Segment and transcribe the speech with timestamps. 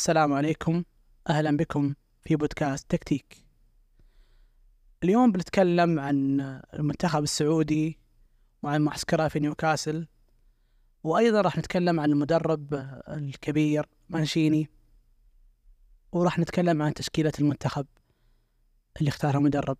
[0.00, 0.84] السلام عليكم.
[1.30, 3.44] أهلا بكم في بودكاست تكتيك.
[5.04, 6.40] اليوم بنتكلم عن
[6.74, 7.98] المنتخب السعودي
[8.62, 10.06] وعن معسكره في نيوكاسل
[11.04, 12.74] وأيضا راح نتكلم عن المدرب
[13.08, 14.70] الكبير مانشيني
[16.12, 17.86] وراح نتكلم عن تشكيلة المنتخب
[19.00, 19.78] اللي اختارها المدرب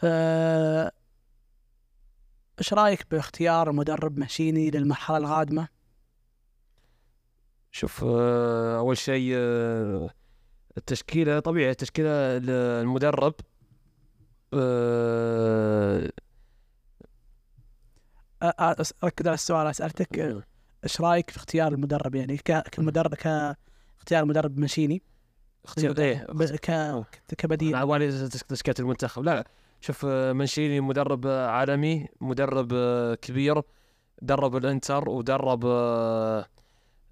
[0.00, 0.92] أه،
[2.58, 5.73] إيش رأيك باختيار المدرب مانشيني للمرحلة القادمة؟
[7.74, 10.10] شوف آه، أول شيء آه،
[10.78, 13.34] التشكيلة طبيعي التشكيلة المدرب
[14.54, 16.12] آه،
[19.04, 20.42] ركز على السؤال سألتك
[20.84, 22.36] إيش رأيك في اختيار المدرب؟ يعني
[22.72, 25.02] كمدرب كاختيار مدرب ماشيني
[25.64, 27.06] اختيار إيه ك
[27.38, 27.74] كبديل.
[27.74, 27.86] على
[28.28, 29.22] تشكيلة المنتخب.
[29.22, 29.44] لا لا.
[29.80, 32.74] شوف مانشيني مدرب عالمي مدرب
[33.14, 33.62] كبير
[34.22, 35.64] درب الإنتر ودرب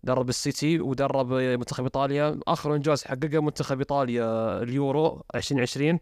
[0.05, 2.41] درب السيتي ودرب منتخب إيطاليا.
[2.49, 5.99] آخر إنجاز حققه منتخب إيطاليا اليورو 2020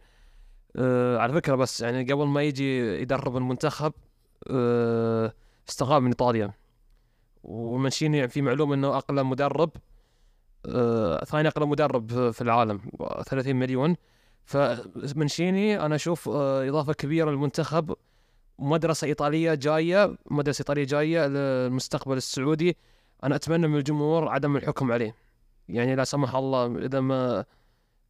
[0.77, 3.93] أه على فكرة بس يعني قبل ما يجي يدرب المنتخب
[4.51, 5.33] أه
[5.69, 6.53] استغاب من إيطاليا.
[7.43, 9.71] ومنشيني في معلومة إنه أقل مدرب
[10.67, 12.81] أه ثاني أقل مدرب في العالم
[13.29, 13.97] 30 مليون.
[14.45, 17.95] فمنشيني أنا أشوف أه إضافة كبيرة للمنتخب.
[18.59, 22.77] مدرسة إيطالية جاية مدرسة إيطالية جاية للمستقبل السعودي.
[23.25, 25.15] أنا أتمنى من الجمهور عدم الحكم عليه.
[25.69, 27.45] يعني لا سمح الله إذا ما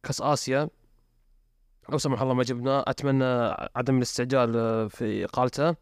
[0.03, 0.69] كأس آسيا
[1.89, 4.53] لو سمح الله ما جبناه أتمنى عدم الاستعجال
[4.89, 5.75] في اقالته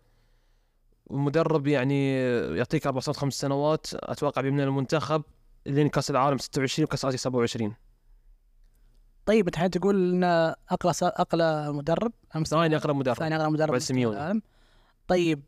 [1.12, 2.16] المدرب يعني
[2.58, 5.24] يعطيك أربع سنوات خمس سنوات أتوقع بيمنع المنتخب
[5.66, 7.76] لين كاس العالم 26 وكاس آسيا 27
[9.26, 10.24] طيب انت الحين تقول إن
[10.70, 12.12] اقلى اقلى مدرب
[12.46, 13.16] ثاني اقلى مدرب.
[13.16, 14.42] ثاني اقلى مدرب سيميوني.
[15.08, 15.44] طيب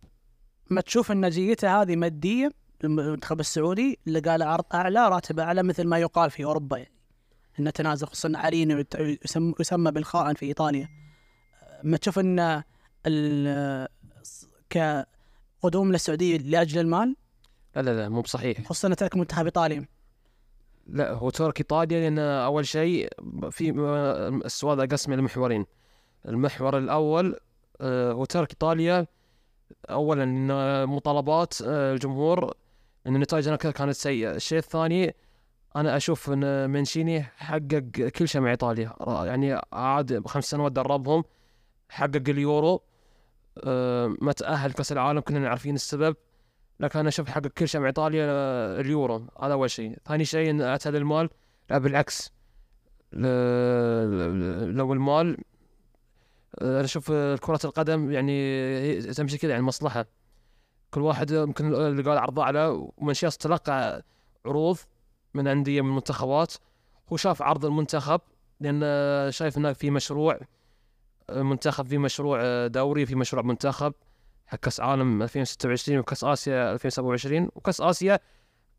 [0.69, 2.51] ما تشوف إن جيته هذه مادية؟
[2.83, 6.77] المنتخب السعودي اللي قال عرض أعلى راتب أعلى مثل ما يقال في أوروبا.
[6.77, 6.91] يعني
[7.59, 8.85] ان تنازل خصوصا عرين
[9.59, 10.89] يسمى بالخائن في إيطاليا.
[11.83, 12.63] ما تشوف إن
[14.69, 17.15] كقدوم للسعودية لأجل المال؟
[17.75, 18.61] لا لا لا مو بصحيح.
[18.61, 19.85] خصوصا انه ترك منتخب إيطاليا.
[20.87, 23.09] لا هو ترك إيطاليا لأن أول شيء
[23.51, 23.69] في
[24.45, 25.65] السؤال قسمه لمحورين
[26.27, 27.39] المحور الأول
[27.81, 29.07] آه، هو ترك إيطاليا
[29.89, 30.25] اولا
[30.85, 32.53] مطالبات آه، الجمهور
[33.07, 34.35] إن النتائج كانت سيئة.
[34.35, 35.15] الشيء الثاني
[35.75, 38.95] أنا أشوف إن منشيني حقق كل شيء مع إيطاليا.
[39.07, 41.23] يعني عاد خمس سنوات دربهم
[41.89, 42.81] حقق اليورو
[43.63, 46.15] أه ما تأهل كأس العالم كلنا عارفين السبب.
[46.79, 49.27] لكن أنا أشوف حقق كل شيء مع إيطاليا آه، اليورو.
[49.41, 49.97] هذا أول شيء.
[50.05, 51.29] ثاني شيء إن اتى للمال
[51.69, 52.31] لا بالعكس.
[53.13, 55.37] لو المال
[56.59, 60.05] آه، أنا أشوف كرة القدم يعني تمشي كذا يعني مصلحة.
[60.91, 64.03] كل واحد يمكن اللي قال عرض على ومنشياس تلقى
[64.45, 64.77] عروض
[65.33, 66.53] من أندية من المنتخبات
[67.11, 68.21] هو شاف عرض المنتخب
[68.59, 68.81] لأن
[69.31, 70.39] شايف أنه في مشروع
[71.29, 73.93] منتخب في مشروع دوري في مشروع منتخب.
[74.47, 78.19] حق كأس عالم 2026 وكأس آسيا 2027 وكأس آسيا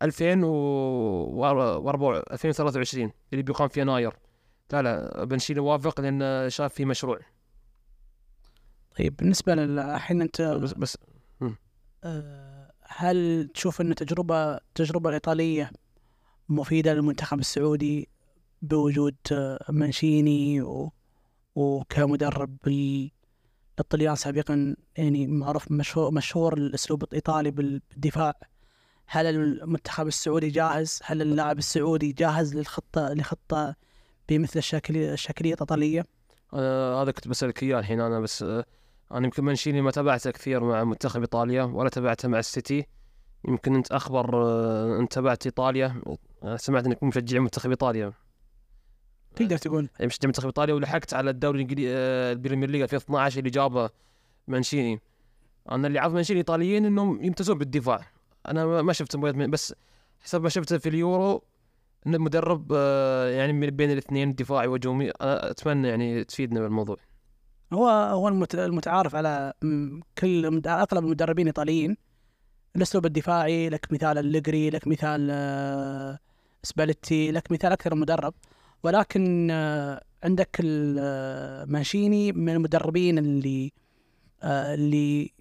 [0.03, 4.13] 2024 2023 اللي بيقام في يناير.
[4.73, 7.19] لا لا بنشيل وافق لأن شاف في مشروع.
[8.99, 10.99] طيب بالنسبة للحين أنت بس, بس
[12.83, 15.71] هل تشوف أن تجربة التجربة الإيطالية
[16.49, 18.09] مفيدة للمنتخب السعودي
[18.63, 20.63] بوجود آه، منشيني.
[21.55, 22.57] وكمدرب
[23.79, 28.35] للطليان سابقا يعني معروف مشهور مشهور الأسلوب الإيطالي بالدفاع
[29.07, 33.75] هل المنتخب السعودي جاهز؟ هل اللاعب السعودي جاهز للخطه لخطه
[34.29, 36.07] بمثل الشكليه الشكلية الإيطالية؟
[36.55, 38.65] آه هذا كنت بسألك إياه الحين أنا بس آه
[39.13, 42.87] أنا يمكن منشيني ما تابعته كثير مع منتخب إيطاليا ولا تابعته مع السيتي.
[43.49, 46.03] يمكن أنت أخبر آه أنت تابعت إيطاليا
[46.57, 48.13] سمعت إنك مشجع منتخب إيطاليا.
[49.37, 53.39] تقدر تقول؟ يعني مشجع منتخب إيطاليا ولحقت على الدوري الإنجليزي آه، ال Premier League 2012
[53.39, 53.91] اللي جابه
[54.49, 55.01] مانشيني.
[55.71, 58.07] أنا اللي أعرف مانشيني الايطاليين إنهم يمتازون بالدفاع.
[58.49, 59.75] أنا ما شفت مباريات بس
[60.21, 61.43] حسب ما شفته في اليورو
[62.07, 66.97] إن المدرب آه، يعني بين الاثنين دفاعي وهجومي أتمنى يعني تفيدنا بالموضوع.
[67.75, 69.53] هو هو المتعارف على
[70.19, 71.97] كل أغلب المدربين الايطاليين
[72.77, 76.19] الأسلوب الدفاعي لك مثال أليجري لك مثال آه،
[76.63, 78.35] سباليتي لك مثال أكثر مدرب.
[78.83, 83.73] ولكن آه، عندك المانشيني من المدربين اللي
[84.45, 85.33] اللي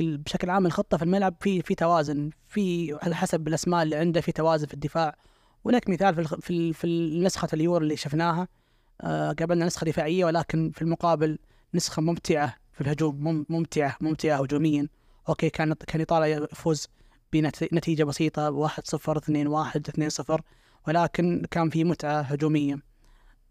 [0.00, 2.30] بشكل عام الخطة في الملعب في في توازن.
[2.48, 5.16] في على حسب الأسماء اللي عنده في توازن في الدفاع.
[5.64, 8.42] ولك مثال في في, في نسخه اليورو اللي شفناها.
[8.42, 8.63] آه
[9.00, 11.38] قابلنا نسخة دفاعية ولكن في المقابل
[11.74, 14.88] نسخة ممتعة في الهجوم ممتعة ممتعة هجوميا.
[15.28, 16.88] okay كان كان إيطاليا يفوز
[17.32, 20.40] بنتيجة بسيطة 1 0 2 1 2 0
[20.88, 22.78] ولكن كان في متعة هجوميه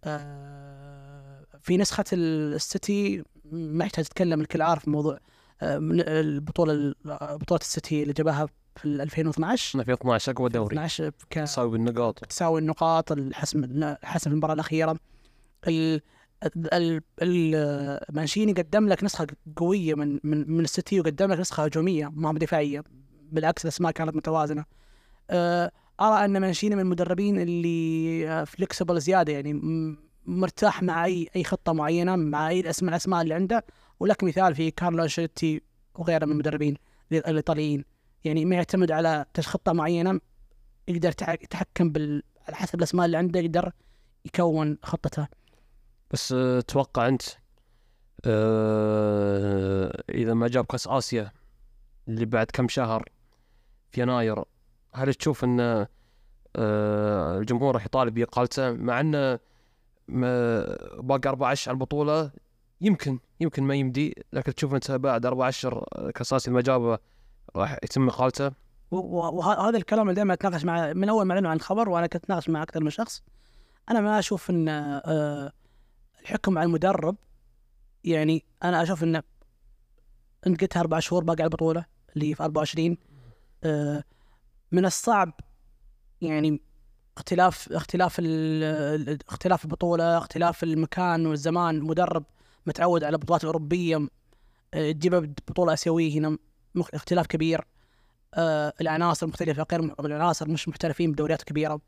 [0.03, 5.19] آه، في نسخة السيتي ما يحتاج تتكلم الكل عارف موضوع
[5.61, 10.75] آه، البطولة بطولة السيتي اللي جابها في 2012 2012 أقوى دوري.
[10.75, 14.97] 12 كان تساوي بالنقاط تساوي النقاط الحسم حسم المباراة الأخيرة.
[15.67, 16.01] ال
[16.73, 22.11] ال- ال- مانشيني قدم لك نسخة قوية من من من السيتي وقدم لك نسخة هجومية
[22.13, 22.83] ما دفاعية
[23.31, 24.65] بالعكس الأسماء كانت متوازنة.
[25.29, 25.71] أه،
[26.01, 29.53] أرى أن مانشيني من المدربين اللي flexible زيادة يعني
[30.25, 33.65] مرتاح مع أي أي خطة معينة مع أي الاسماء الأسماء اللي عنده.
[33.99, 35.61] ولك مثال في كارلو أنشيلوتي
[35.95, 36.77] وغيره من المدربين
[37.11, 37.85] ال- الإيطاليين.
[38.23, 40.19] يعني ما يعتمد على خطة معينة
[40.87, 43.71] يقدر يتحكم بال على حسب الأسماء اللي عنده يقدر
[44.25, 45.27] يكون خطته.
[46.13, 47.21] بس آه، توقع أنت
[48.25, 51.31] آه، إذا ما جاب كاس آسيا
[52.07, 53.09] اللي بعد كم شهر
[53.91, 54.43] في يناير
[54.93, 55.87] هل تشوف إن
[56.55, 59.39] آه، الجمهور راح يطالب بإقالته؟ مع انه
[60.99, 62.31] باقي أربع اشهر على البطولة
[62.81, 66.97] يمكن يمكن ما يمدي لكن تشوف إنت بعد أربع اشهر آه، كاس اسيا ما جابه
[67.55, 68.51] راح يتم إقالته؟
[68.91, 72.49] وهذا الكلام اللي دائما أتناقش مع من أول ما أعلنوا عن الخبر وأنا كنت أتناقش
[72.49, 73.23] مع أكثر من شخص
[73.89, 75.51] أنا ما أشوف إن آه،
[76.23, 77.15] الحكم على المدرب
[78.03, 79.23] يعني أنا أشوف إنه
[80.47, 81.85] انت قلتها أربع شهور باقي على البطولة
[82.15, 82.97] اللي في 24
[83.63, 84.03] آه،
[84.71, 85.39] من الصعب
[86.21, 86.61] يعني
[87.17, 88.21] اختلاف اختلاف
[89.29, 92.23] اختلاف البطولة اختلاف المكان والزمان مدرب
[92.65, 94.07] متعود على البطولات الأوروبية
[94.73, 96.37] آه، تجيبه بطوله آسيوية هنا
[96.93, 97.65] اختلاف كبير
[98.33, 101.81] آه العناصر مختلفة غير العناصر مش محترفين بدوريات كبيرة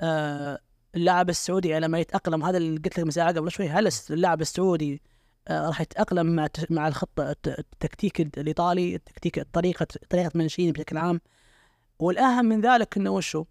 [0.00, 0.58] آه
[0.94, 4.40] اللاعب السعودي على ما يتأقلم هذا اللي قلت لك من ساعة قبل شوي هل اللاعب
[4.40, 5.02] السعودي
[5.48, 11.20] آه راح يتأقلم مع مع الخطة الت- التكتيك الإيطالي التكتيك طريقة طريقة منشيني بشكل عام؟
[11.98, 13.44] والأهم من ذلك إنه وشو؟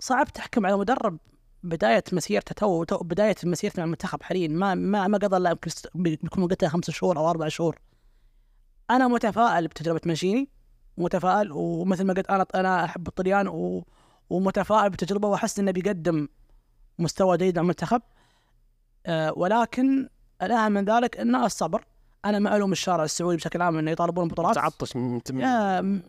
[0.00, 1.18] صعب تحكم على مدرب
[1.62, 5.56] بداية مسيرته تو, بداية مسيرته مع المنتخب حاليا ما ما ما قضى إلا
[5.96, 7.78] يمكن قلتها خمس شهور أو أربع شهور.
[8.90, 10.48] أنا متفائل بتجربة منشيني
[10.98, 13.84] متفائل ومثل ما قلت أنا أنا أحب الطليان و...
[14.30, 16.28] ومتفائل بالتجربه وأحس إنه بيقدم
[16.98, 18.02] مستوى جيد على المنتخب.
[19.06, 20.08] أه ولكن
[20.42, 21.84] الاهم من ذلك انه الصبر
[22.24, 25.20] أنا ما ألوم الشارع السعودي بشكل عام إنه يطالبون بطولات تعطش من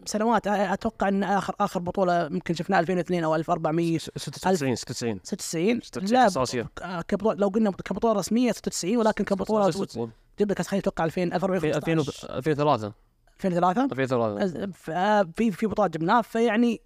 [0.06, 6.08] سنوات أتوقع إن آخر آخر بطولة يمكن شفناها 2002 أو 1400 96 96 96 96
[6.14, 6.68] لا كأس آسيا.
[6.76, 11.24] ك- كبطولة لو قلنا كبطولة رسمية 96 ولكن كبطولة 96 جبنا كاس خليج أتوقع 2000
[11.34, 12.94] 1415 2003
[13.36, 16.82] 2003 2003 أز- ف- آه، في في بطولات جبناها فيعني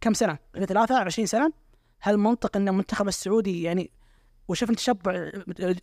[0.00, 1.52] كم سنة؟ في ثلاثة 20 سنة؟
[2.04, 3.90] هل منطق إن المنتخب السعودي يعني
[4.48, 5.30] وشفنا تشبع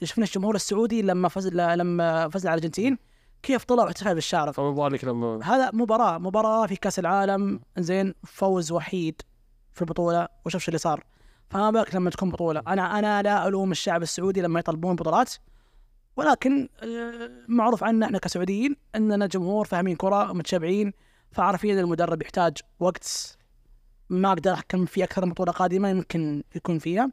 [0.04, 2.98] شفنا الجمهور السعودي لما فاز لما فاز على الأرجنتين
[3.44, 8.72] كيف طلع واحتفل بالشارع فما بالك لما هذا مباراة مباراة في كأس العالم زين فوز
[8.72, 9.22] وحيد
[9.74, 11.04] في البطولة وشوف شو اللي صار.
[11.50, 12.64] فما بالك لما تكون بطولة.
[12.68, 15.34] أنا أنا لا ألوم الشعب السعودي لما يطلبون بطولات
[16.16, 20.94] ولكن آه، معروف عنا إحنا كسعوديين إننا جمهور فاهمين كرة متشابعين
[21.32, 23.38] فعارفين إن المدرب يحتاج وقت
[24.12, 27.12] ما أقدر أحكم في أكثر من بطولة قادمة يمكن يكون فيها.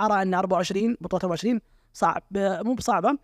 [0.00, 1.60] أرى إن 24 بطولة 24
[1.92, 3.18] صعب مو بصعبة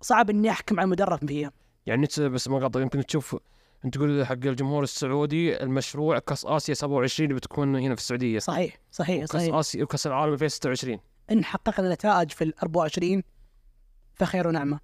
[0.00, 1.52] صعب إني أحكم على المدرب فيها.
[1.86, 3.36] يعني بس ما قاطع يمكن تشوف
[3.84, 8.38] أنت تقول حق الجمهور السعودي المشروع كأس آسيا 27 اللي بتكون هنا في السعودية.
[8.38, 9.54] صحيح صحيح كاس صحيح.
[9.54, 10.98] آسيا وكأس العالم 2026
[11.30, 13.22] إن حققنا نتائج في ال 24
[14.14, 14.80] فخير ونعمة.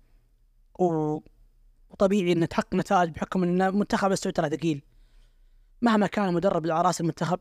[0.78, 4.82] وطبيعي إن تحقق نتائج بحكم إن منتخب السعودي ترى ثقيل
[5.82, 7.38] مهما كان مدرب على راس المنتخب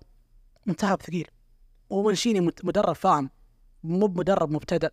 [0.65, 1.27] منتخب ثقيل.
[1.89, 3.29] ومنشيني مدرب فاهم
[3.84, 4.91] مو بمدرب مبتدئ.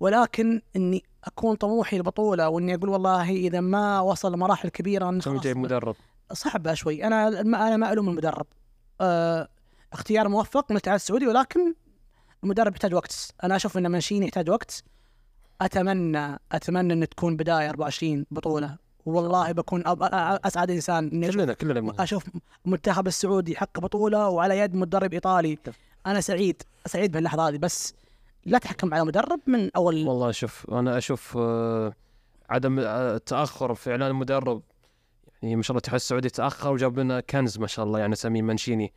[0.00, 5.56] ولكن إني أكون طموحي البطوله وإني أقول والله إذا ما وصل لمراحل كبيره خلاص جايب
[5.56, 5.96] مدرب
[6.32, 7.04] صعبة شوي.
[7.04, 8.46] أنا ما أنا ما الوم المدرب.
[9.00, 9.48] أه
[9.92, 11.74] اختيار موفق من الاتحاد السعودي ولكن
[12.44, 13.34] المدرب يحتاج وقت.
[13.44, 14.84] أنا أشوف إن منشيني يحتاج وقت.
[15.60, 18.89] اتمنى أتمنى إن تكون بداية 24 بطولة.
[19.14, 21.08] والله بكون أسعد إنسان.
[21.08, 22.24] إني كلنا كلنا أشوف
[22.66, 25.58] المنتخب السعودي يحقق بطولة وعلى يد مدرب إيطالي.
[26.06, 27.94] أنا سعيد سعيد بهاللحظة هذه بس
[28.46, 31.94] لا تحكم على مدرب من اول والله شوف أنا أشوف آه،
[32.50, 34.62] عدم آه، التاخر في إعلان المدرب.
[35.42, 38.42] يعني ما شاء الله الاتحاد السعودي تأخر وجاب لنا كنز ما شاء الله يعني سميه
[38.42, 38.92] منشيني.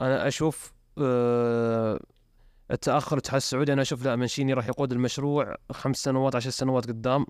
[0.00, 2.00] أنا أشوف آه،
[2.70, 7.26] التأخر الاتحاد السعودي أنا أشوف لا منشيني راح يقود المشروع خمس سنوات عشر سنوات قدام.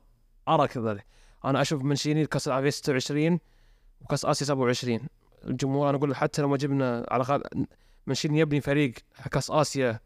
[0.48, 1.06] أرى كذلك.
[1.44, 3.38] أنا أشوف منشيني كأس العالم 26
[4.00, 5.00] وكأس آسيا 27
[5.44, 7.66] الجمهور أنا أقول حتى لو ما جبنا على الاقل
[8.06, 8.94] منشيني يبني فريق
[9.30, 10.00] كأس آسيا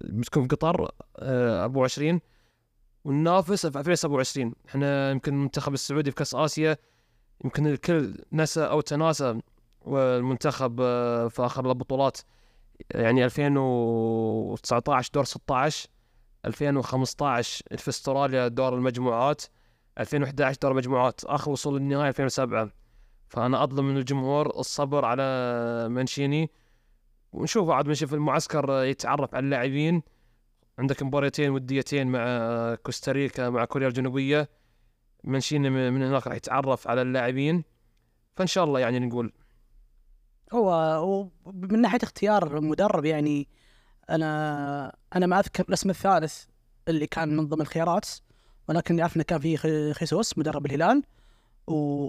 [0.00, 2.20] بتكون في قطر آه، 24
[3.04, 6.76] وننافس في 2027 إحنا يمكن المنتخب السعودي في كأس آسيا
[7.44, 9.40] يمكن الكل نسى أو تناسى
[9.80, 12.18] والمنتخب آه، في آخر البطولات.
[12.94, 15.88] يعني 2019 دور 16
[16.44, 19.42] 2015 في أستراليا دور المجموعات.
[19.98, 22.70] 2011 دور المجموعات آخر وصول للنهائي 2007
[23.28, 25.22] فأنا اطلب من الجمهور الصبر على
[25.88, 26.50] منشيني
[27.32, 30.02] ونشوف عاد في المعسكر يتعرف على اللاعبين.
[30.78, 34.50] عندك مباريتين وديتين مع كوستاريكا مع كوريا الجنوبية.
[35.24, 37.64] منشيني من هناك راح يتعرف على اللاعبين.
[38.36, 39.32] فإن شاء الله يعني نقول.
[40.52, 43.48] هو من ناحية اختيار مدرب يعني
[44.10, 46.44] أنا أنا ما أذكر الاسم الثالث
[46.88, 48.08] اللي كان من ضمن الخيارات.
[48.72, 49.56] ولكن اعرف انه كان في
[49.94, 51.02] خيسوس مدرب الهلال
[51.66, 52.08] و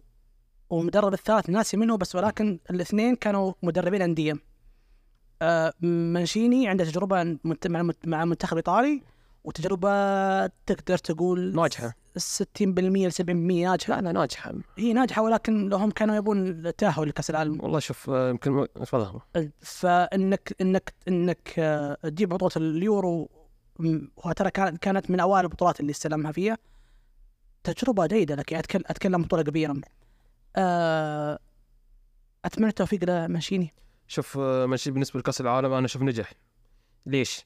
[0.69, 4.33] والمدرب الثالث ناسي منه بس ولكن الاثنين كانوا مدربين أندية.
[5.41, 7.37] آه منشيني عنده تجربة
[8.05, 9.01] مع منتخب إيطالي
[9.43, 11.93] وتجربة تقدر تقول ناجحة.
[12.17, 13.95] 60% ل 70% ناجحة.
[13.95, 14.53] لا لا ناجحة.
[14.77, 17.61] هي ناجحة ولكن لهم كانوا يبون التأهل لكأس العالم.
[17.61, 19.19] والله شوف آه، يمكن تفضل.
[19.59, 23.29] فانك انك إنك آه، تجيب بطولة اليورو
[24.17, 26.57] وترى كانت من أوائل البطولات اللي استلمها فيها.
[27.63, 29.75] تجربة جيدة لك يعني أتكلم بطولة كبيرة.
[30.55, 31.39] آه،
[32.45, 33.73] أتمنى التوفيق لمانشيني
[34.07, 36.33] شوف مانشيني بالنسبة لكأس العالم أنا أشوف نجح.
[37.05, 37.45] ليش؟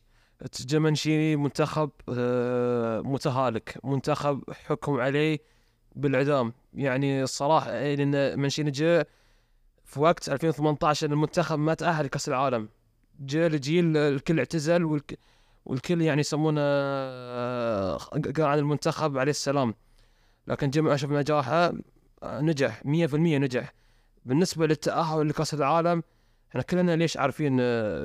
[0.74, 3.80] منشيني منتخب آه، متهالك.
[3.84, 5.40] منتخب حكم عليه
[5.96, 9.08] بالاعدام يعني الصراحة لأن منشيني جاء
[9.86, 12.70] في وقت 2018 المنتخب ما تأهل لكأس العالم.
[13.20, 15.20] جاء الجيل الكل اعتزل والك...
[15.68, 19.74] والكل يعني يسمونه آه، قال عن المنتخب عليه السلام.
[20.48, 21.74] لكن جمع أشوف نجاحه
[22.24, 23.74] آه، نجح 100% نجح.
[24.26, 26.04] بالنسبة للتأهل لكأس العالم
[26.50, 27.58] إحنا كلنا ليش عارفين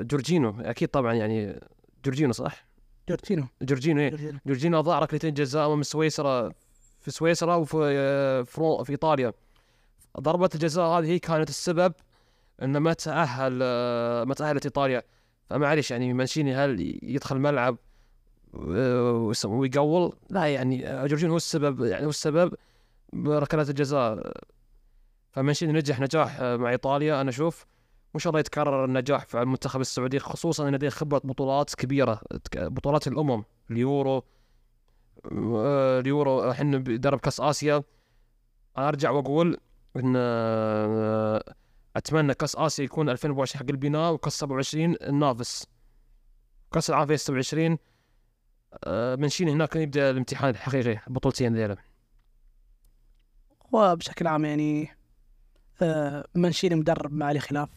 [0.07, 1.61] جورجينو؟ أكيد طبعا يعني
[2.04, 2.66] جورجينو صح؟
[3.09, 3.47] جورجينو.
[3.62, 4.40] جورجينو إيه.
[4.47, 4.81] جورجينو.
[4.81, 6.52] ضاع ركلتين جزاء من سويسرا
[7.00, 8.42] في سويسرا وفي آه،
[8.83, 9.33] في إيطاليا.
[10.21, 11.92] ضربة الجزاء هذه هي كانت السبب
[12.62, 15.02] انه ما تأهل آه، ما تأهلت إيطاليا.
[15.52, 17.78] فمعليش يعني مانشيني هل يدخل الملعب
[18.54, 22.54] آه، ويقول؟ لا يعني جورجينو هو السبب يعني هو السبب
[23.12, 24.32] بركلات الجزاء.
[25.30, 27.66] فمانشيني نجح نجاح مع إيطاليا أنا أشوف.
[28.14, 32.21] وإن شاء الله يتكرر النجاح في المنتخب السعودي خصوصا إن لديه خبرة بطولات كبيرة
[32.56, 34.25] بطولات الأمم اليورو
[35.32, 37.82] آه، اليورو الحين بيدرب كأس آسيا.
[38.78, 39.59] أرجع وأقول
[39.97, 41.54] إن آه،
[41.96, 45.66] أتمنى كأس آسيا يكون 2024 حق البناء وكأس 27 النافس.
[46.72, 47.78] كأس العالم 2027
[49.20, 51.76] منشين هناك يبدأ الامتحان الحقيقي البطولتين ذيلا.
[53.72, 54.88] وبشكل عام يعني
[55.82, 57.68] آه، منشيني مدرب ما عليه خلاف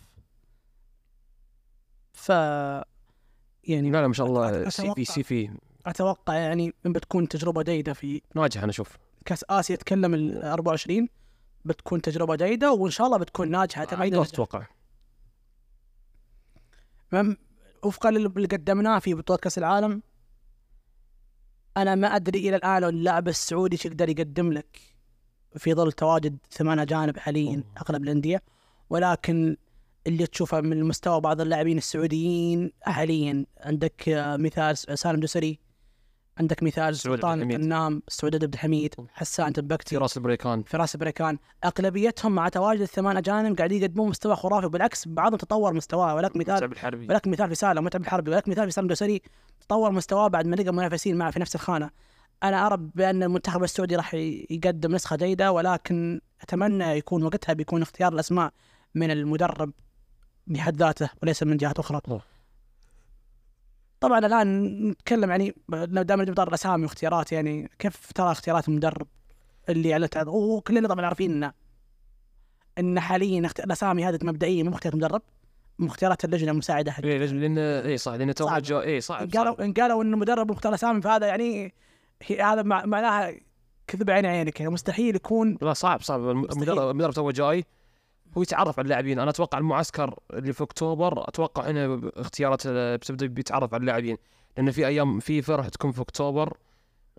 [2.13, 5.49] ف يعني لا لا ما شاء الله سي في سي في.
[5.85, 8.97] أتوقع يعني بتكون تجربة جيدة في ناجحة أنا أشوف.
[9.25, 11.07] كأس آسيا تكلم ال 24
[11.65, 14.01] بتكون تجربة جيدة وإن شاء الله بتكون ناجحة.
[14.01, 14.65] اي دور تتوقع؟
[17.83, 20.01] وفقا اللي قدمناه في بطولة كأس العالم
[21.77, 24.79] أنا ما أدري إلى الآن لو اللاعب السعودي شو يقدر يقدم لك
[25.57, 28.41] في ظل تواجد ثمان اجانب حاليا أغلب الأندية.
[28.89, 29.57] ولكن
[30.07, 35.59] اللي تشوفه من مستوى بعض اللاعبين السعوديين حاليا عندك آه، مثال سالم الدوسري
[36.37, 40.63] عندك مثال سلطان الغنام سعود عبد الحميد حسان تمبكتي فراس البريكان.
[40.63, 41.37] فراس البريكان.
[41.65, 46.15] أغلبيتهم مع تواجد الثمان أجانب قاعدين يقدمون مستوى خرافي بالعكس بعضهم تطور مستواه.
[46.15, 47.07] ولك مثال الحربي.
[47.09, 49.21] ولك مثال في سالم متعب الحربي ولك مثال في سالم الدوسري
[49.59, 51.89] تطور مستواه بعد ما لقى منافسين معه في نفس الخانة.
[52.43, 54.13] أنا أرى بأن المنتخب السعودي راح
[54.49, 58.51] يقدم نسخة جيدة ولكن أتمنى يكون وقتها بيكون اختيار الأسماء
[58.95, 59.71] من المدرب
[60.47, 62.01] بحد ذاته وليس من جهات أخرى.
[62.07, 62.34] أوه.
[63.99, 69.07] طبعا الآن نتكلم يعني دائما نختار الأسامي واختيارات يعني كيف ترى اختيارات المدرب
[69.69, 71.51] اللي على وكلنا طبعا عارفين ان
[72.77, 75.21] إن حاليا الأسامي هذه مبدئيا مو اختيار مدرب
[75.81, 78.49] اختيارات اللجنة المساعدة حق اي لأن اي صح لأن تو
[78.81, 81.73] اي صعب قالوا إن قالوا إن المدرب مختار اسامي فهذا يعني
[82.39, 83.33] هذا معناها
[83.87, 86.29] كذب عين عينك يعني مستحيل يكون لا صعب صعب.
[86.29, 87.65] المدرب المدرب تو جاي
[88.37, 89.19] هو يتعرف على اللاعبين.
[89.19, 94.17] أنا أتوقع المعسكر اللي في أكتوبر أتوقع هنا اختيارات بتبدا بيتعرف على اللاعبين.
[94.57, 96.57] لأن في أيام في فرح تكون في أكتوبر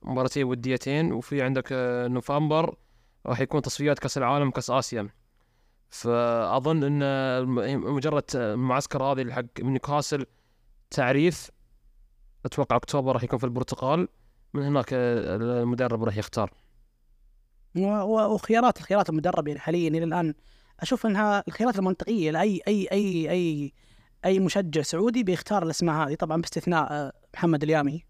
[0.02, 2.76] مباراتين وديتين وفي عندك آه، نوفمبر
[3.26, 5.08] راح يكون تصفيات كأس العالم كأس آسيا.
[5.90, 10.26] فأظن إن مجرد المعسكر هذا حق نيوكاسل
[10.90, 11.50] تعريف
[12.44, 14.08] أتوقع أكتوبر راح يكون في البرتقال.
[14.54, 16.50] من هناك آه، المدرب راح يختار.
[17.76, 20.34] وخيارات خيارات المدرب يعني حاليا إلى الآن
[20.80, 23.72] أشوف إنها الخيارات المنطقية لأي أي أي أي
[24.24, 28.04] أي مشجع سعودي بيختار الأسماء هذه طبعا باستثناء آه، محمد اليامي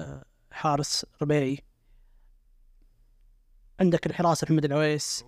[0.00, 1.58] آه، حارس ربيعي.
[3.80, 5.24] عندك الحراسة محمد العويس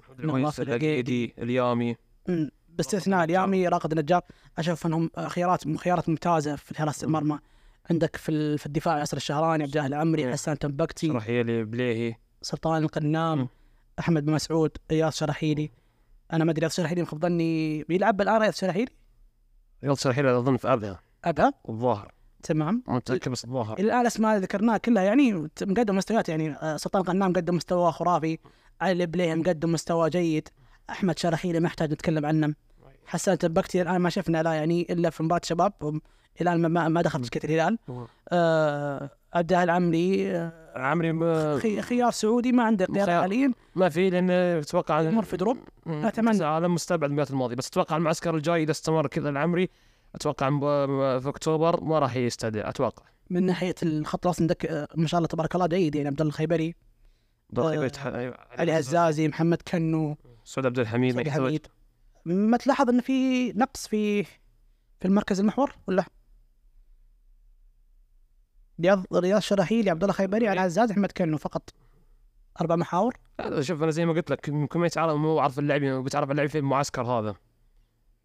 [0.59, 1.97] العقيدي اليامي.
[2.69, 4.23] باستثناء اليامي راقد النجار.
[4.59, 7.39] أشوف إنهم خيارات خيارات ممتازة في حراسه المرمى.
[7.91, 10.33] عندك في في الدفاع ياسر الشهراني عبد الله العمري.
[10.33, 12.15] حسان تنبكتي شرحيلي بليهي.
[12.43, 13.49] سلطان القنام.
[13.99, 15.71] أحمد بن مسعود إياس شرحيلي.
[16.33, 18.91] أنا ما أدري اياس شرحيلي مخيب ظني بيلعب الان اياس شرحيلي؟
[19.85, 22.13] رياض شرحيلي أظن في ابها ابها الظاهر.
[22.43, 22.83] تمام.
[22.89, 23.79] ما متأكد بس الظاهر.
[23.79, 28.39] الان الاسماء اللي ذكرناها كلها يعني مقدم مستويات يعني آه، سلطان القنام مقدم مستوى خرافي
[28.81, 30.49] علي البليه مقدم مستوى جيد
[30.91, 32.55] أحمد شرحيلي ما يحتاج نتكلم عنه.
[33.07, 36.01] حسان تنبكتي الآن ما شفنا لا يعني إلا في مباراة شباب
[36.41, 37.79] الآن ما- ما, دخل في الهلال
[38.33, 40.37] آه الله العمري
[40.77, 43.21] عمري ما, خي- خيار سعودي ما عنده اختيار خيار.
[43.23, 43.53] حاليا.
[43.75, 45.59] ما في لأن أتوقع يمر في دروب.
[45.87, 49.69] بس هذا مستبعد المباريات الماضيه بس أتوقع المعسكر الجاي إذا استمر كذا العمري
[50.15, 50.51] أتوقع
[51.21, 53.03] في أكتوبر ما راح يستدعي أتوقع.
[53.31, 56.75] من ناحية الخط الوسط عندك ما شاء الله تبارك الله جيد يعني عبد الله الخيبري
[57.59, 58.35] آه، أيوة.
[58.59, 61.67] علي هزازي محمد كنو سعود عبد الحميد ما سعد يحتاج حميد.
[62.25, 64.23] ما تلاحظ إن في نقص في
[65.01, 66.05] في المركز المحور ولا؟
[68.83, 71.71] رياض رياض شراحيلي عبد الله خيبري علي عزاز أحمد كنو فقط.
[72.61, 73.17] أربع محاور.
[73.61, 76.59] شوف أنا زي ما قلت لك يمكن ما يتعرف مو عارف اللاعبين بتعرف اللاعب في
[76.59, 77.35] المعسكر هذا.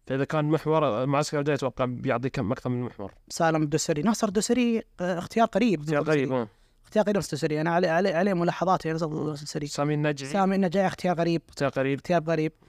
[0.06, 3.14] فإذا كان محور المعسكر الجاي أتوقع بيعطي كم أكثر من محور.
[3.28, 4.02] سالم الدوسري.
[4.02, 5.80] ناصر الدوسري آه، اختيار قريب.
[5.80, 6.48] اختيار غريب آه.
[6.84, 7.60] اختيار قريب ناصر الدوسري.
[7.60, 9.66] أنا عليه عليه ملاحظات ناصر الدوسري.
[9.66, 10.30] سامي النجعي.
[10.30, 12.67] سامي انه جاي اختيار غريب اختيار غريب اختيار غريب آه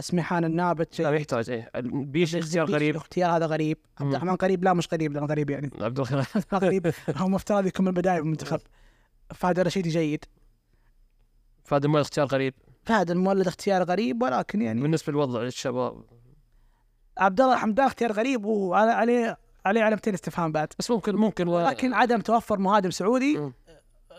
[0.00, 1.00] سميحان النابت.
[1.00, 2.90] لا ما يحتاج إيه؟ بيش اختيار غريب.
[2.90, 3.78] الاختيار هذا غريب.
[4.00, 4.10] عبد.
[4.10, 5.70] الرحمن قريب لا مش قريب لا غريب يعني.
[5.80, 6.24] عبد الخير.
[6.64, 6.92] غريب.
[7.16, 8.60] هو مفترض يكون من البداية بالمنتخب
[9.34, 10.24] فهد الرشيدي جيد.
[11.64, 12.54] فهد المال اختيار غريب.
[12.84, 16.04] فهد المولد اختيار غريب ولكن يعني بالنسبة للوضع الشباب
[17.18, 20.72] عبد الله الحمدان اختيار غريب وعلى عليه عليه علامتين استفهام بعد.
[20.78, 21.68] بس ممكن ممكن و...
[21.68, 23.52] لكن عدم توفر مهاجم سعودي.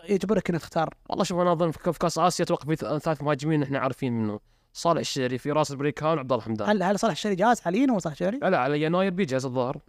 [0.08, 0.94] يجبرك إنك تختار.
[1.08, 4.40] والله شوف أنا أظن في كأس آسيا أتوقع في ثلاث مهاجمين إحنا عارفين منه
[4.76, 7.98] صالح الشهري في راس البريكان وعبد الله الحمدان هل هل صالح الشهري جاهز حاليا هو
[7.98, 9.80] صالح الشهري؟ لا لا على يناير بيجهز الظاهر.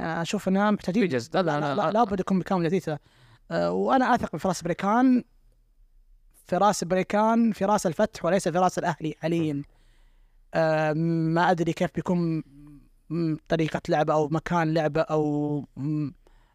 [0.00, 1.02] آه، أشوف انها محتاجين.
[1.02, 3.00] بيجهز لا لا لا, لا, لابد يكون بكامل جديدة
[3.50, 5.24] آه، وأنا أثق بفراس بريكان
[6.46, 9.62] فراس بريكان فراس الفتح وليس فراس الأهلي حاليا.
[10.54, 12.42] آه، ما أدري كيف بيكون
[13.48, 15.64] طريقة لعبه أو مكان لعبه أو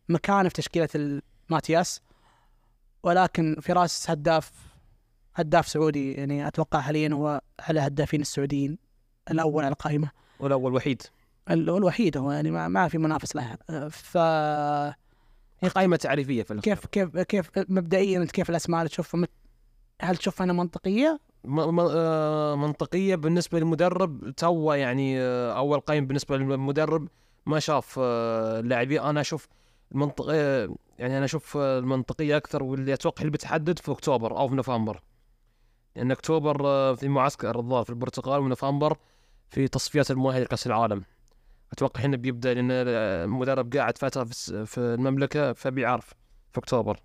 [0.09, 2.01] مكانه في تشكيلة الماتياس
[3.03, 4.51] ولكن فراس هداف
[5.35, 8.77] هداف سعودي يعني أتوقع حاليا هو على هدافين السعوديين
[9.31, 10.09] الأول على القائمة.
[10.39, 11.01] والأول وحيد.
[11.49, 14.17] ال- الوحيد هو يعني ما, ما في منافس له آه، ف
[15.63, 16.59] هي قائمة تعريفية في.
[16.61, 19.27] كيف كيف كيف مبدئيا كيف الأسماء اللي تشوفها؟
[20.01, 21.19] هل تشوفها أنها منطقية؟
[21.79, 24.29] آه، منطقية بالنسبة للمدرب.
[24.37, 27.07] تو يعني آه، أول قائمه بالنسبة للمدرب
[27.45, 28.99] ما شاف اللاعبين.
[29.01, 29.47] أنا أشوف
[29.91, 35.01] المنطقيه يعني أنا أشوف المنطقية أكثر واللي أتوقع اللي بتحدد في أكتوبر أو في نوفمبر.
[35.95, 38.97] لأن أكتوبر آه، في معسكر الظاهر في البرتغال ونوفمبر
[39.49, 41.03] في تصفيات المؤهله لكأس العالم.
[41.71, 44.23] أتوقع هنا بيبدأ لأن آه، المدرب قاعد فترة
[44.65, 46.13] في المملكة فبيعرف
[46.51, 46.99] في أكتوبر.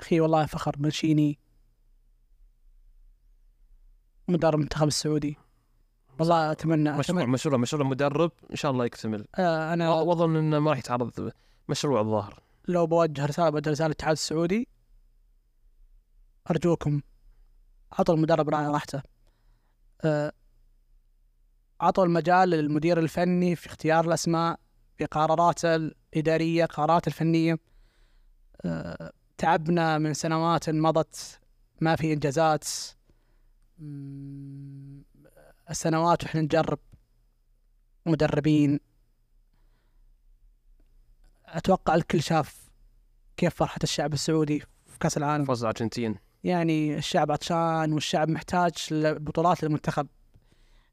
[0.00, 1.38] أخي والله فخر منشيني
[4.28, 5.36] مدرب المنتخب السعودي.
[6.18, 7.32] والله أتمنى مشروع أتمنى.
[7.32, 9.26] مشروع مشروع مدرب إن شاء الله يكتمل.
[9.38, 11.32] آه أنا وأظن إنه ما راح يتعرض
[11.68, 12.42] مشروع الظاهر.
[12.68, 14.68] لو بوجه رسالة بوجه رسالة الاتحاد السعودي
[16.50, 17.00] أرجوكم
[17.92, 19.02] اعطوا المدرب را- راحته.
[20.04, 20.32] آه،
[21.82, 24.60] اعطوا المجال للمدير الفني في اختيار الأسماء
[24.98, 27.58] في قراراته الإدارية قراراته الفنية.
[28.64, 31.40] آه، تعبنا من سنوات مضت
[31.80, 32.64] ما في إنجازات.
[35.70, 36.78] السنوات وإحنا نجرب
[38.06, 38.80] مدربين.
[41.46, 42.70] أتوقع الكل شاف
[43.36, 45.44] كيف فرحة الشعب السعودي في كأس العالم.
[45.44, 46.18] فوز الأرجنتين.
[46.44, 50.06] يعني الشعب عطشان والشعب محتاج لبطولات المنتخب.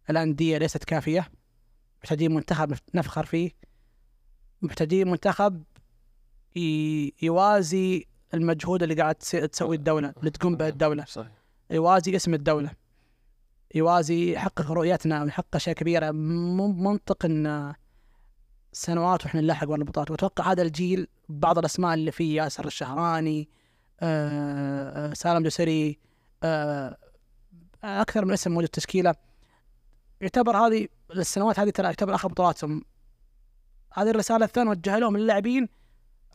[0.10, 1.30] الأندية ليست كافية.
[2.04, 3.52] محتاجين منتخب نفخر فيه.
[4.62, 5.64] محتاجين منتخب
[7.22, 11.06] يوازي المجهود اللي قاعد تس- تسوي الدولة اللي تقوم به الدولة.
[11.06, 11.32] صحيح.
[11.72, 12.72] يوازي اسم الدولة.
[13.76, 16.12] يوازي يحقق رؤيتنا ويحقق أشياء كبيرة.
[16.12, 17.74] مو منطق إن
[18.74, 20.12] سنوات وإحنا نلاحق ورا البطولات.
[20.12, 23.50] وأتوقع هذا الجيل بعض الأسماء اللي فيه ياسر الشهراني
[24.00, 26.00] آه آه، سالم دوسري
[26.44, 26.98] آه
[27.84, 29.16] أكثر من اسم موجود في التشكيلة.
[30.22, 32.82] يعتبر هذه السنوات هذه ترى يعتبر أخر بطولاتهم.
[33.94, 35.70] هذه الرسالة الثانية وجهها لهم اللاعبين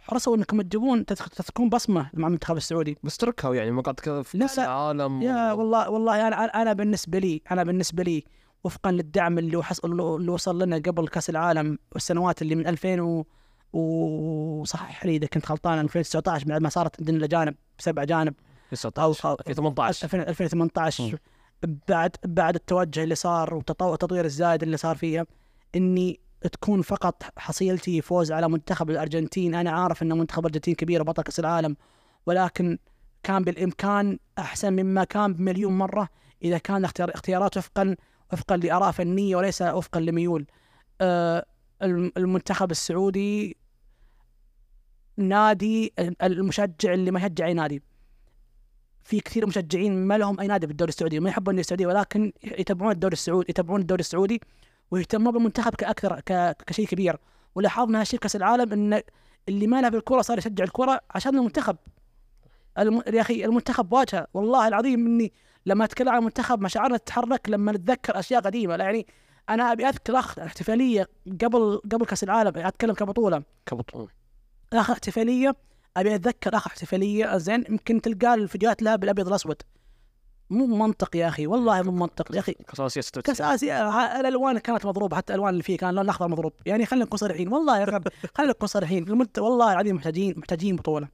[0.01, 2.99] حرصوا إنكم تجيبون تكون بصمة مع المنتخب السعودي.
[3.03, 4.59] بس تركها يعني مقاطع كذا في كأس.
[4.59, 8.25] العالم يا و- والله والله أنا أنا بالنسبة لي أنا بالنسبة لي
[8.65, 13.27] وفقا للدعم اللي وحصل اللي وصل لنا قبل كأس العالم والسنوات اللي من 2000 و
[13.73, 18.35] وصحح لي إذا كنت غلطان 2019 بعد ما صارت عندنا الاجانب سبع اجانب
[18.71, 21.79] في أو 19 في 18 2018 مم.
[21.89, 25.27] بعد بعد التوجه اللي صار والتطوير الزايد اللي صار فيها
[25.75, 26.21] إني
[26.53, 29.55] تكون فقط حصيلتي فوز على منتخب الأرجنتين.
[29.55, 31.77] أنا عارف إن منتخب الأرجنتين كبير وبطل كأس العالم
[32.27, 32.79] ولكن
[33.23, 36.09] كان بالإمكان أحسن مما كان بمليون مرة
[36.43, 37.97] إذا كان اختيار اختيارات وفقا
[38.33, 40.47] وفقا لاراء فنيه وليس وفقا لميول.
[41.01, 41.47] آه
[41.83, 43.57] المنتخب السعودي
[45.17, 47.83] نادي المشجع اللي ما يشجع أي نادي.
[49.05, 52.93] في كثير مشجعين ما لهم أي نادي في الدوري السعودي ما يحبون السعودي ولكن يتابعون
[52.93, 54.41] الدوري السعودي يتابعون الدوري السعودي
[54.91, 56.21] ويهتمون بالمنتخب كأكثر
[56.67, 57.19] كشيء كبير.
[57.55, 59.03] ولاحظنا هالشيء كأس العالم إن
[59.49, 61.77] اللي ما له بالكره صار يشجع الكرة عشان المنتخب.
[62.79, 63.03] الم...
[63.07, 64.27] يا أخي المنتخب واجهه.
[64.35, 65.33] والله العظيم إني
[65.67, 68.75] لما أتكلم عن المنتخب مشاعرنا تتحرك لما نتذكر أشياء قديمة.
[68.75, 69.07] يعني
[69.49, 71.09] أنا أبي أذكر احتفالية
[71.43, 73.43] قبل قبل كأس العالم أتكلم كبطولة.
[73.67, 74.22] كبطولة.
[74.81, 75.57] اخر احتفالية.
[75.97, 79.63] أبي أتذكر اخر احتفالية زين يمكن تلقى الفيديوهات لها بالأبيض الاسود
[80.51, 82.53] مو منطق يا أخي والله مو منطق يا أخي.
[82.53, 86.53] كاس اسيا كاس اسيا الألوان كانت مضروبة حتى الألوان اللي فيه كان لون الاخضر مضروب.
[86.67, 89.09] يعني خلينا نكون صريحين والله يا رب خلينا نكون صريحين.
[89.09, 89.39] المنت...
[89.39, 91.09] والله العظيم محتاجين محتاجين بطولة.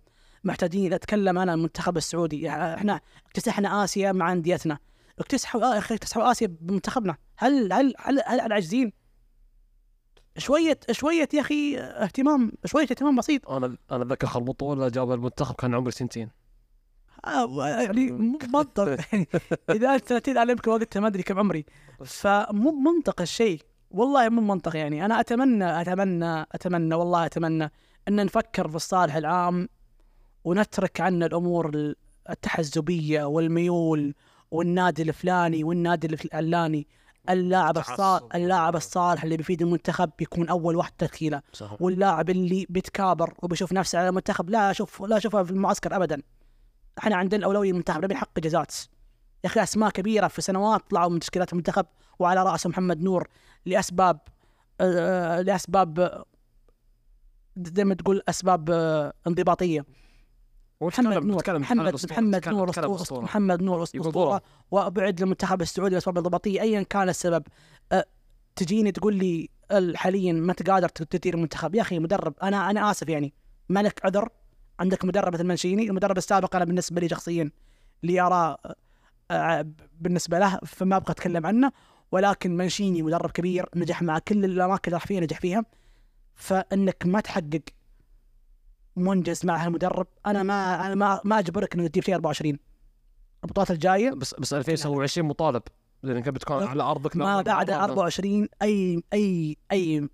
[0.44, 2.40] محتاجين أتكلم أنا المنتخب السعودي.
[2.42, 4.78] يعني إحنا اكتسحنا آسيا مع أنديتنا.
[5.18, 7.16] اكتسحوا يا أخي اكتسحوا آسيا بمنتخبنا.
[7.36, 8.92] هل هل هل, هل, هل عاجزين؟
[10.38, 13.50] شوية شوية يا أخي اهتمام شوية اهتمام بسيط.
[13.50, 16.30] أنا أنا أتذكر اخر بطوله جاب المنتخب كان عمري سنتين.
[17.24, 19.28] آه يعني مو منطق يعني
[19.70, 21.64] إذا انت سنتين أنا يمكن وقتها ما أدري كم عمري.
[22.04, 23.60] فمو منطق الشيء.
[23.90, 25.04] والله مو منطق يعني.
[25.04, 27.70] أنا أتمنى أتمنى أتمنى والله أتمنى
[28.08, 29.68] أن نفكر في الصالح العام
[30.44, 31.94] ونترك عنا الأمور
[32.30, 34.14] التحزبية والميول
[34.50, 36.86] والنادي الفلاني والنادي العلاني
[37.30, 41.42] اللاعب الصالح اللاعب الصالح اللي بيفيد المنتخب بيكون أول واحد تشكيله
[41.80, 46.22] واللاعب اللي بيتكابر وبيشوف نفسه على المنتخب لا أشوف لا أشوفه في المعسكر ابدا.
[46.98, 48.74] إحنا عندنا الأولوية المنتخب نبي حق جزات.
[49.44, 51.86] يا أخي أسماء كبيرة في سنوات طلعوا من تشكيلات المنتخب
[52.18, 53.28] وعلى رأس محمد نور
[53.66, 54.20] لأسباب
[54.80, 56.24] آه لأسباب
[57.56, 59.84] زي ما تقول أسباب آه انضباطية.
[60.80, 67.08] محمد نور محمد محمد نور محمد نور أسطورة وأبعد للمنتخب السعودي بأسباب انضباطية أيا كان
[67.08, 67.42] السبب
[67.92, 68.04] أه
[68.56, 69.48] تجيني تقول لي
[69.94, 71.74] حاليا ما أنت قادر تدير المنتخب.
[71.74, 73.34] يا أخي مدرب أنا أنا آسف يعني.
[73.68, 74.28] ما لك عذر.
[74.80, 77.50] عندك مدرب مثل منشيني المدرب السابق أنا بالنسبة لي شخصيا
[78.02, 78.76] لي اراء
[80.00, 81.72] بالنسبة له فما أبغى أتكلم عنه.
[82.12, 85.64] ولكن منشيني مدرب كبير نجح مع كل الأماكن اللي راح فيها نجح فيها.
[86.34, 87.62] فإنك ما تحقق
[88.98, 90.06] منجز مع هالمدرب.
[90.26, 92.58] أنا ما أنا ما ما أجبرك انك تجيب شيء 24
[93.44, 94.10] البطولات الجاية.
[94.10, 95.62] بس بس 2027 مطالب.
[96.02, 100.08] لانك بتكون على أرضك؟ ما بعد 24 أي أي أي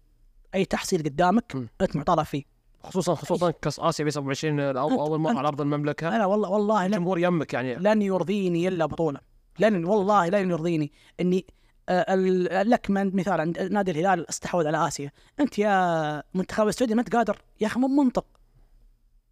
[0.55, 1.66] أي تحصيل قدامك م.
[1.81, 2.42] أنت معترف فيه.
[2.85, 6.09] خصوصا خصوصا كأس آسيا ب 27 أول مرة على أرض المملكة.
[6.16, 7.75] أنا والله والله الجمهور يمك يعني.
[7.75, 9.20] لن يرضيني إلا بطولة.
[9.59, 11.47] لن والله لن يرضيني إني
[11.88, 12.14] آه
[12.62, 15.11] لك من مثال عند نادي الهلال استحوذ على آسيا.
[15.40, 17.42] أنت يا منتخب السعودي ما أنت قادر.
[17.61, 18.27] يا أخي مو منطق.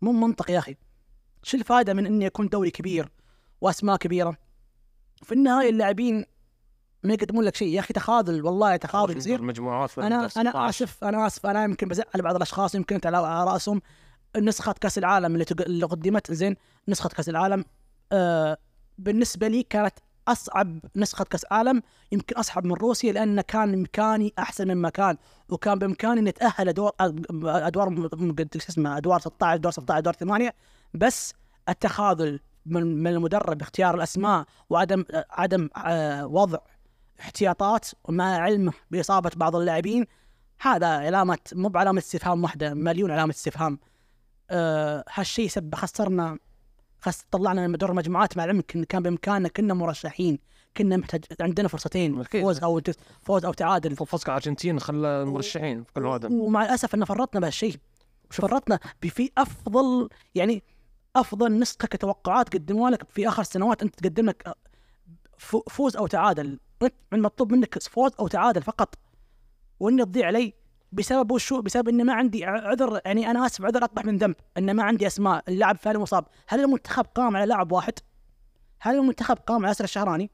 [0.02, 0.76] مو منطق يا أخي.
[1.42, 3.08] شو الفائده من إني أكون دوري كبير
[3.60, 4.36] وأسماء كبيرة؟
[5.22, 6.24] في النهاية اللاعبين
[7.02, 7.68] ما يقدمون لك شيء.
[7.68, 11.46] يا أخي تخاذل والله تخاذل يصير المجموعات أنا أنا آسف أنا آسف.
[11.46, 13.82] أنا يمكن بزعل بعض الأشخاص يمكن أنت على راسهم
[14.36, 15.46] نسخة كأس العالم اللي.
[15.60, 16.56] اللي قدمت زين.
[16.88, 17.64] نسخة كأس العالم.
[18.12, 18.58] آه
[18.98, 19.94] بالنسبة لي كانت
[20.28, 21.82] أصعب نسخة كأس عالم
[22.12, 25.16] يمكن أصعب من روسيا لأن كان امكاني أحسن مما كان.
[25.48, 26.92] وكان بإمكاني إني أتأهل ادوار
[27.44, 28.08] أدوار
[28.52, 30.54] شو اسمه أدوار 16 ادوار 16 ادوار 8
[30.94, 31.34] بس
[31.68, 36.58] التخاذل من, من المدرب اختيار الأسماء وعدم عدم آه وضع
[37.20, 40.06] احتياطات ومع علمه بإصابة بعض اللاعبين
[40.60, 43.78] هذا علامه مو بعلامة استفهام واحدة مليون علامة استفهام.
[44.50, 46.38] أه هالشيء سب خسرنا
[47.02, 50.38] خس طلعنا من دور المجموعات مع العلم كان بإمكاننا كنا مرشحين
[50.76, 52.80] كنا محتاج عندنا فرصتين فوز أو
[53.22, 53.96] فوز أو تعادل.
[53.96, 56.28] فوز الارجنتين خلى مرشحين في كل هذا.
[56.28, 57.76] ومع الأسف إن فرطنا بهالشيء.
[58.30, 60.62] فرطنا في أفضل يعني
[61.16, 64.56] أفضل نسخة كتوقعات قدموها لك في آخر سنوات أنت تقدم لك
[65.68, 66.58] فوز أو تعادل.
[67.12, 68.94] المطلوب منك فوز أو تعادل فقط.
[69.80, 70.54] واني تضيع علي
[70.92, 74.76] بسبب وشو بسبب اني ما عندي عذر يعني أنا آسف عذر اقبح من ذنب ان
[74.76, 76.24] ما عندي أسماء اللاعب فعلا مصاب.
[76.48, 77.94] هل المنتخب قام على لاعب واحد؟
[78.80, 80.30] هل المنتخب قام على ياسر الشهراني؟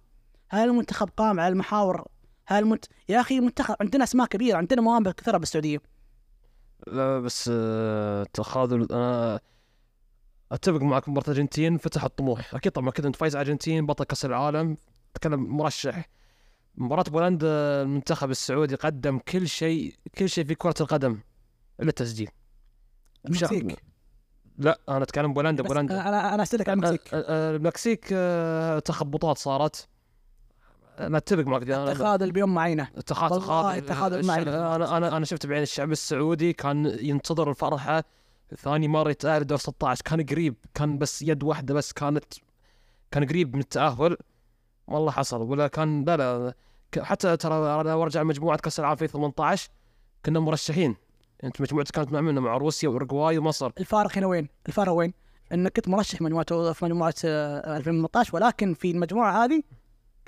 [0.51, 2.05] هل المنتخب قام على المحاور؟
[2.47, 2.85] هل المنت...
[3.09, 5.83] يا أخي المنتخب عندنا أسماء كبيرة عندنا مواهب كثيرة بالسعودية.
[6.87, 9.41] لا بس آه، تخاذل أنا
[10.53, 12.55] أتفق معك مباراة الارجنتين فتح الطموح.
[12.55, 14.77] أكيد طبعا كنت فايز أرجنتين بطل كأس العالم.
[15.15, 16.09] تكلم مرشح.
[16.81, 17.49] مباراة بولندا
[17.83, 21.19] المنتخب السعودي قدم كل شيء كل شيء في كرة القدم
[21.81, 22.31] إلا التسجيل.
[23.27, 23.79] المكسيك
[24.59, 26.09] لا أنا أتكلم بولندا بولندا.
[26.09, 29.89] أنا أنا اسالك عن المكسيك المكسيك آه، تخبطات صارت.
[30.99, 32.89] أنا أتفق معك تخاذل بيوم معينة.
[32.97, 34.43] اتخاذ والله اتخاذ الشعب- معي.
[34.43, 38.05] أنا أنا أنا شفت بعين الشعب السعودي كان ينتظر الفرحة.
[38.57, 42.25] ثاني مرة يتأهل دور 16 كان قريب كان بس يد واحدة بس كانت
[43.11, 44.17] كان قريب من التأهل.
[44.89, 45.43] والله حصل.
[45.43, 46.55] ولا كان لا لا.
[46.99, 49.71] حتى ترى أنا أرجع مجموعة كأس العالم في 18
[50.27, 50.97] كنا مرشحين.
[51.45, 53.73] أنت مجموعتك كانت مع منا مع روسيا واورجواي ومصر.
[53.79, 55.13] الفارق هنا وين؟ الفارق وين؟
[55.53, 59.63] أنك كنت مرشح مجموعة في مجموعه آه، 2018 ولكن في المجموعة هذه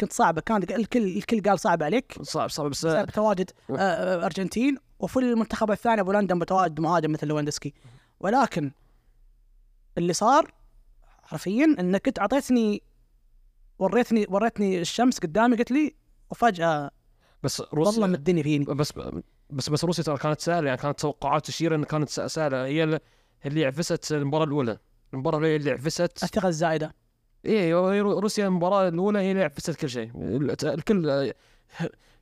[0.01, 0.41] كنت صعبة.
[0.41, 2.15] كان الكل الكل قال صعب عليك.
[2.23, 4.77] صعب صعب بس بسبب تواجد آه، آه، أرجنتين.
[4.99, 7.75] وفي المنتخب الثاني بولندا متواجد مهاجم مثل ليفاندوفسكي
[8.21, 8.71] ولكن
[9.99, 10.53] اللي صار
[11.23, 12.83] حرفيا أنك كنت أعطيتني
[13.79, 15.95] وريتني وريتني الشمس قدامي قلت لي
[16.31, 16.91] وفجأة
[17.43, 18.65] بس والله روسيا مدني فيني.
[18.65, 18.93] بس
[19.51, 22.65] بس بس روسيا ترى كانت سهلة يعني كانت توقعات تشير ان كانت سهلة.
[22.65, 23.01] هي ال-
[23.47, 24.79] اللي عفست المباراة الأولى.
[25.15, 26.23] المباراة اللي عفست.
[26.23, 26.95] الثقة الزائده
[27.47, 30.11] رو- روسيا المباراة الأولى هي اللي عفست كل شيء.
[30.15, 31.33] ال- الكل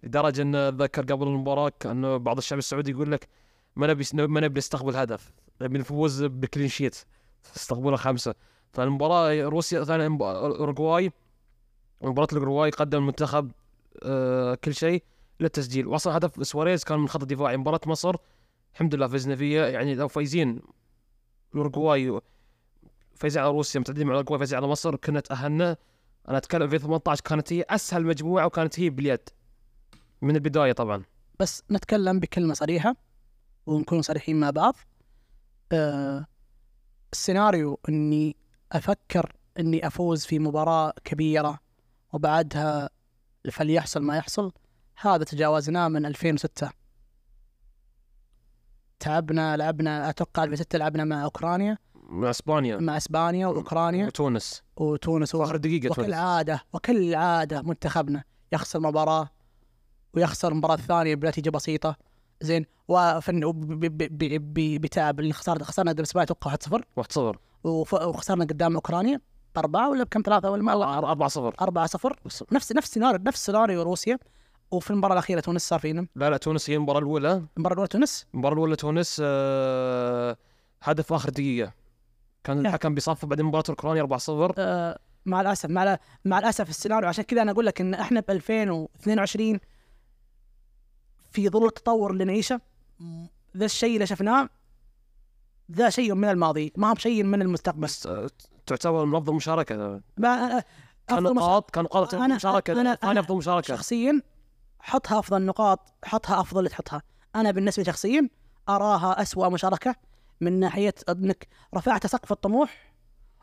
[0.03, 3.29] لدرجة إن أتذكر قبل المباراة كان بعض الشعب السعودي يقول لك
[3.77, 5.33] ما نبي ما نبي نستقبل هدف.
[5.63, 6.97] نبي نفوز ب clean sheet.
[7.57, 8.35] استقبلوا خمسة.
[8.73, 11.13] فالمباراة روسيا ثاني أوروغواي
[12.03, 13.51] مباراة الأوروغواي قدم المنتخب
[14.65, 15.03] كل شيء
[15.41, 15.87] للتسجيل.
[15.87, 18.17] واصلا هدف سواريز كان من خط الدفاعي مباراة مصر
[18.73, 20.61] الحمد لله فزنا فيها يعني لو فايزين
[21.55, 22.21] الاوروغواي
[23.15, 25.77] فايزين على روسيا متعدين مع الاوروغواي فايزين على مصر كنا تاهلنا
[26.29, 29.21] أنا أتكلم في 18 كانت هي أسهل مجموعة وكانت هي باليد.
[30.23, 31.03] من البداية طبعا.
[31.41, 32.97] بس نتكلم بكلمة صريحة
[33.67, 34.75] ونكون صريحين مع بعض.
[35.73, 36.27] آه
[37.13, 38.37] السيناريو إني
[38.73, 41.59] أفكر إني أفوز في مباراة كبيرة
[42.13, 42.91] وبعدها
[43.51, 44.53] فليحصل ما يحصل.
[45.01, 46.71] هذا تجاوزناه من 2006
[49.01, 51.79] تعبنا لعبنا أتوقع 2006 لعبنا مع أوكرانيا.
[51.95, 52.77] مع إسبانيا.
[52.77, 54.07] مع إسبانيا وأوكرانيا.
[54.07, 54.63] وتونس.
[54.77, 59.29] وتونس آخر دقيقة وكالعاده وكالعاده منتخبنا يخسر مباراة
[60.15, 61.97] ويخسر المباراة الثانية بنتيجه بسيطة.
[62.41, 63.45] زين وفن
[64.79, 65.21] بتعب.
[65.21, 65.91] اللي خسرنا خسرنا
[66.23, 69.21] أتوقع 1-0 1-0 وف- وخسرنا قدام أوكرانيا.
[69.55, 71.29] بأربعة ولا بكم ثلاثة ولا ما 4-0
[71.65, 72.13] 4-0
[72.53, 74.19] نفس نفس سيناريو نفس سيناريو روسيا.
[74.71, 77.43] وفي المباراة الأخيرة تونس صار فينا لا لا تونس هي المباراة الأولى.
[77.57, 80.37] المباراة الأولى تونس؟ المباراة الأولى تونس آه
[80.83, 81.73] هدف آخر دقيقة.
[82.45, 82.69] كان يا.
[82.69, 87.09] الحكم بيصفر بعدين مباراة أوكرانيا 4-0 آه مع الاسف مع مع الأسف السيناريو.
[87.09, 89.61] عشان كذا أنا أقول لك إن إحنا ب 2022
[91.31, 92.61] في ظل التطور اللي نعيشه
[93.57, 94.49] ذا الشيء اللي شفناه
[95.73, 96.73] ذا شيء من الماضي.
[96.77, 97.81] ما هو بشيء من المستقبل.
[97.81, 98.31] بس آه،
[98.69, 100.01] تعتبر من افضل مشاركة.
[100.17, 100.63] ما
[101.09, 103.75] كان نقاط كان نقاط أنا- مشاركة أنا- أنا أفضل مشاركة.
[103.77, 104.23] شخصيا
[104.81, 107.03] حطها أفضل نقاط حطها أفضل اللي تحطها.
[107.37, 108.29] أنا بالنسبة لي شخصيا
[108.69, 109.95] أراها أسوأ مشاركة
[110.41, 112.93] من ناحية إنك رفعت سقف الطموح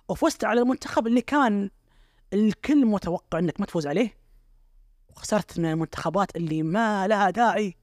[0.09, 1.69] وفزت على المنتخب اللي كان
[2.33, 4.17] الكل متوقع إنك ما تفوز عليه
[5.09, 7.75] وخسرت من المنتخبات اللي ما لها داعي.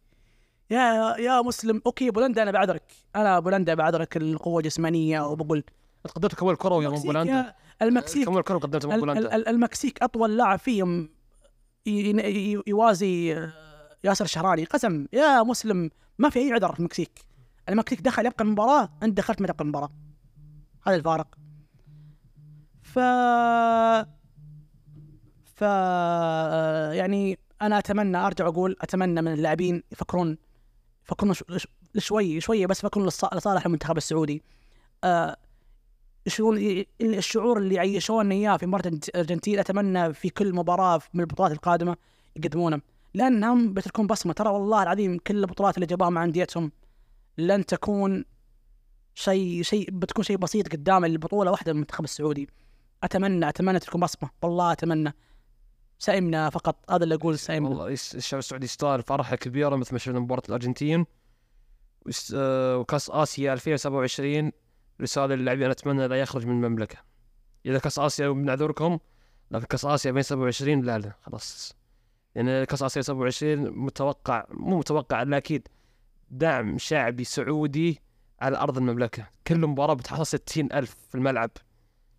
[0.71, 2.83] يا يا مسلم okay بولندا أنا بعذرك.
[3.17, 5.65] أنا بولندا بعذرك القوة الجسمانية وبقول
[6.09, 7.55] قدمت كم الكرة يا المكسيك بولندا.
[7.83, 8.27] المكسيك.
[8.29, 9.21] كم الكرة قدمت من ال- بولندا.
[9.21, 11.09] ال- ال- المكسيك أطول لاعب فيهم
[12.67, 13.53] يوازي آه،
[14.05, 17.25] ياسر الشهراني قسم يا مسلم ما في أي عذر في المكسيك.
[17.69, 19.91] المكسيك دخل يبقى المباراة أنت دخلت ما تبقى المباراة.
[20.87, 21.27] هذا الفارق.
[22.83, 22.99] ف
[25.55, 25.61] ف
[26.97, 30.39] يعني أنا أتمنى أرجع أقول أتمنى من اللاعبين يفكرون
[31.05, 31.35] يفكرون
[31.99, 34.43] شوي شوية بس يفكرون لصالح المنتخب السعودي.
[35.05, 35.37] آه
[36.27, 41.97] ي- الشعور اللي يعيشون إياه في مباراه الارجنتين أتمنى في كل مباراة من البطولات القادمة
[42.37, 42.81] يقدمونه.
[43.15, 44.33] لانهم بتكون بصمة.
[44.33, 46.73] ترى والله العظيم كل البطولات اللي جابوها مع أنديتهم
[47.39, 48.25] لن تكون
[49.15, 52.49] شيء شيء بتكون شيء بسيط قدام البطولة واحدة من المنتخب السعودي.
[53.03, 54.31] اتمنى أتمنى تكون بصمة.
[54.43, 55.13] والله أتمنى.
[55.99, 56.91] سئمنا فقط.
[56.91, 61.07] هذا اللي أقول سئمنا والله الشعب السعودي يستاهل؟ فرحة كبيرة مثل ما شفنا مباراة الأرجنتين.
[62.35, 64.53] آه، وكأس آسيا 2027
[65.03, 66.97] رساله للاعبين أنا أتمنى لا يخرج من المملكة.
[67.67, 68.99] إذا كأس آسيا بنعذركم
[69.51, 71.77] لكن كأس آسيا 2027 لا لا خلاص.
[72.35, 75.69] يعني كأس آسيا 27 متوقع مو متوقع لا أكيد
[76.31, 78.01] دعم شعبي سعودي
[78.41, 79.27] على أرض المملكة.
[79.47, 81.51] كل مباراة بتحصل 60 ألف في الملعب.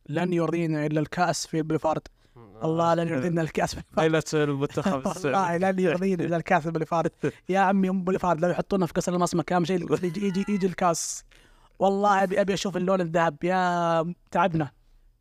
[0.09, 2.07] لن يرضينا إلا الكأس في بلفارد
[2.63, 3.83] الله لن يرضينا الكأس في
[4.43, 4.93] المنتخب.
[4.93, 7.11] والله السعودي لن يرضينا إلا الكأس بلفارد
[7.49, 9.93] يا عمي أم بلفارد لو يحطونا في كأس المصمك اهم شيء.
[10.05, 11.23] يجي يجي, يجي الكأس.
[11.79, 13.43] والله ابي أبي أشوف اللون الذهب.
[13.43, 14.71] يا تعبنا.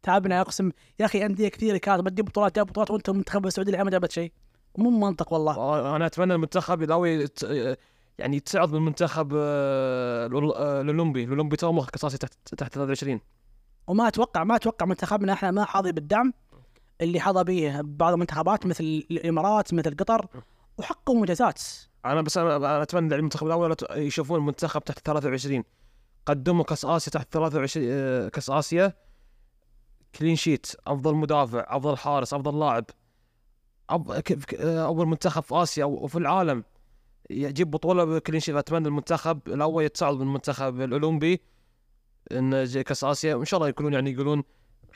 [0.02, 2.00] تعبنا اقسم يا أخي أندية كثيرة كانت.
[2.00, 2.56] بدي بطولات.
[2.56, 4.32] جاب بطولات وأنت المنتخب السعودي الحين ما جابت شيء.
[4.78, 5.96] مو منطق والله.
[5.96, 7.28] أنا أتمنى المنتخب يلاوي
[8.18, 13.20] يعني تصعد من المنتخب آه، الأول- آه، الاولمبي الاولمبي تو مخ آسيا تحت تحت 23
[13.86, 16.32] وما أتوقع ما أتوقع منتخبنا إحنا ما حاظي بالدعم
[17.00, 20.26] اللي حظى به بعض المنتخبات مثل الإمارات مثل قطر.
[20.78, 21.62] وحققوا منجزات
[22.04, 25.64] أنا بس أنا أتمنى المنتخب الأول يشوفون المنتخب تحت 23
[26.26, 28.92] قدموا كاس آسيا تحت 23 آه، كاس آسيا.
[30.18, 32.84] clean sheet أفضل مدافع أفضل حارس أفضل لاعب.
[33.90, 36.64] آه، أول منتخب في آسيا وفي العالم.
[37.30, 41.40] يجيب بطولة ب clean sheet أتمنى المنتخب الأول يتصعد من المنتخب الأولمبي
[42.32, 43.34] إن كاس آسيا.
[43.34, 44.42] وإن شاء الله يكونون يعني يقولون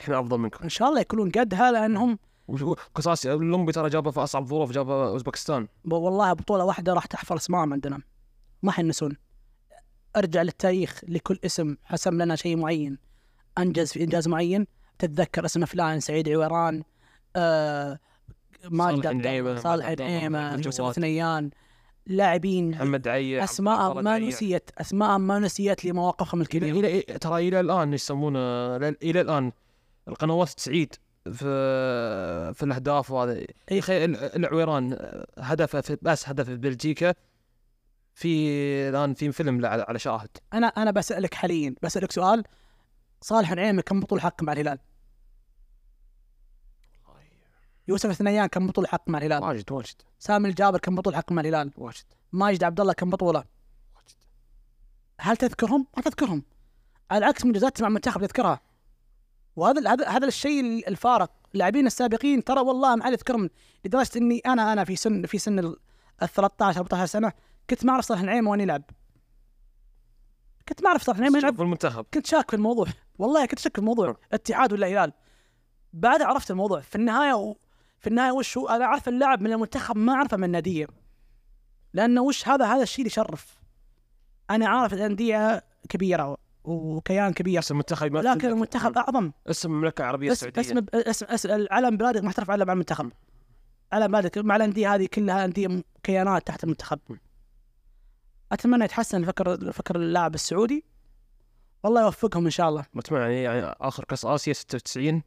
[0.01, 0.63] إحنا أفضل منكم.
[0.63, 2.19] إن شاء الله يكونون قدها لأنهم
[2.95, 5.67] كاس آسيا الأولمبي ترى جابه في أصعب ظروف جابه أوزبكستان.
[5.85, 8.01] والله بطولة واحدة راح تحفر اسمائهم عندنا.
[8.63, 9.17] ما حينسون
[10.15, 12.97] أرجع للتاريخ لكل اسم حسم لنا شيء معين
[13.57, 14.67] أنجز في إنجاز معين
[14.99, 16.83] تتذكر اسم فلان سعيد عويران
[17.35, 17.99] آه
[18.69, 20.61] ماجد صالح النعيمة،.
[20.91, 21.49] ثنيان
[22.07, 26.79] لاعبين محمد عيع أسماء ما نسيت أسماء ما نسيت لمواقفهم الكبيرة.
[26.79, 29.51] إلى ترى إلى الآن يسمونه؟ إلى الآن
[30.07, 33.33] القنوات تعيد في في الأهداف وهذا.
[33.71, 34.97] يا أخي ال- العويران
[35.37, 37.13] هدفه في بس هدف في بلجيكا
[38.17, 38.49] في
[38.89, 42.43] الآن في فيلم على شاهد أنا أنا بسألك حاليا بسألك سؤال
[43.21, 44.79] صالح النعيمه كم بطوله حق مع الهلال؟
[47.87, 51.41] يوسف الثنيان كم بطوله حق مع الهلال؟ واجد واجد سامي الجابر كم بطوله حق مع
[51.41, 53.43] الهلال؟ واجد ماجد عبد الله كم بطولة؟
[53.95, 54.17] واجد
[55.19, 56.43] هل تذكرهم؟ ما تذكرهم.
[57.11, 58.61] على عكس منجزات مع المنتخب تذكرها.
[59.55, 63.49] وهذا هذا هذا الشيء الفارق، اللاعبين السابقين ترى والله ما عاد اذكرهم
[63.85, 65.75] لدرجة إني أنا أنا في سن في سن ال
[66.21, 67.33] 13 14 سنة
[67.69, 68.83] كنت ما أعرف صالح النعيمه وين يلعب.
[70.69, 71.55] كنت ما أعرف صالح النعيمه يلعب.
[71.55, 72.05] في المنتخب.
[72.13, 72.87] كنت شاك في الموضوع.
[73.19, 74.17] والله كنت شاك في الموضوع.
[74.33, 75.13] اتحاد ولا هلال
[75.93, 76.79] بعد عرفت الموضوع.
[76.79, 77.55] في النهاية و...
[77.99, 80.87] في النهاية وش هو؟ أنا أعرف اللاعب من المنتخب ما أعرفه من الناديه
[81.93, 83.57] لأنه وش هذا؟ هذا الشيء اللي يشرف.
[84.49, 87.59] أنا عارف الانديه كبيرة وكيان كبير.
[87.59, 89.31] بس المنتخب لكن المنتخب أعظم.
[89.47, 90.81] اسم المملكة العربية اسم السعودية.
[90.91, 93.11] اسم اسم, اسم العلم بلادك محترف علم مع المنتخب.
[93.91, 94.37] علم بلادك.
[94.37, 96.99] مع الأندية هذه كلها أندية كيانات تحت المنتخب.
[98.51, 100.85] أتمنى يتحسن فكر فكر اللاعب السعودي.
[101.83, 102.85] والله يوفقهم إن شاء الله.
[102.97, 105.23] أتمنى يعني, يعني آخر كأس آسيا 96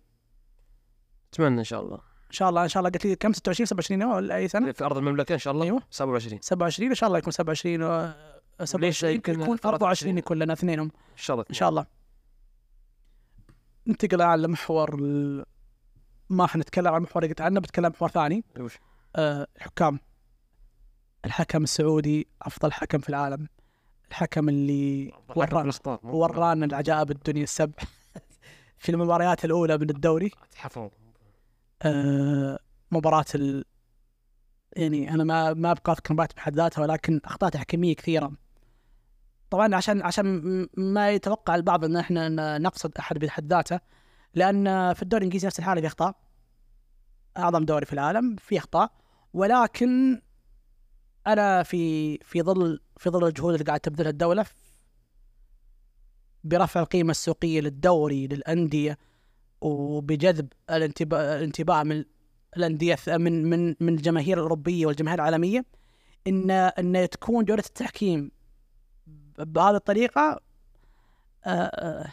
[1.33, 1.96] أتمنى إن شاء الله.
[1.96, 2.90] إن شاء الله إن شاء الله.
[2.90, 5.64] قلت لي كم؟ 26 27 ولا أي سنة؟ في أرض المملكة إن شاء الله.
[5.64, 5.83] أيوة.
[5.90, 8.12] 27 27 إن شاء الله يكون 27 و
[8.64, 10.87] 27 يمكن يكون 23 24 يكون لنا اثنينهم.
[11.12, 11.46] إن شاء الله.
[11.50, 11.87] إن شاء الله.
[13.87, 15.44] ننتقل الآن لمحور ال...
[16.28, 18.44] ما حنتكلم عن المحور اللي قلت عنه بتكلم محور ثاني؟
[19.16, 20.00] آه الحكام.
[21.24, 23.48] الحكم السعودي أفضل حكم في العالم.
[24.09, 27.83] الحكم اللي ورانا ورانا العجائب الدنيا السبع.
[28.78, 30.30] في المباريات الأولى من الدوري.
[30.56, 30.90] حفظ
[31.83, 32.59] آه
[32.90, 33.64] مباراة ال...
[34.76, 38.33] يعني أنا ما ما أبقى أذكر مباراة بحد ذاتها ولكن اخطاء تحكيمية كثيرة.
[39.50, 43.80] طبعا عشان عشان ما يتوقع البعض إن إحنا نقصد أحد بحد ذاته
[44.35, 46.14] لأن في الدوري الإنجليزي نفس الحالة في أخطاء.
[47.37, 48.92] أعظم دوري في العالم في أخطاء.
[49.35, 50.22] ولكن
[51.26, 54.46] أنا في في ظل في ظل الجهود اللي قاعد تبذلها الدولة
[56.44, 58.98] برفع القيمة السوقية للدوري للأندية
[59.61, 62.04] وبجذب الانتباه الانتباه من
[62.56, 65.64] الأندية من من من الجماهير الأوروبية والجماهير العالمية
[66.26, 68.30] إن إن تكون جودة التحكيم
[69.38, 70.40] بهذه الطريقة
[71.44, 72.12] آه، آه،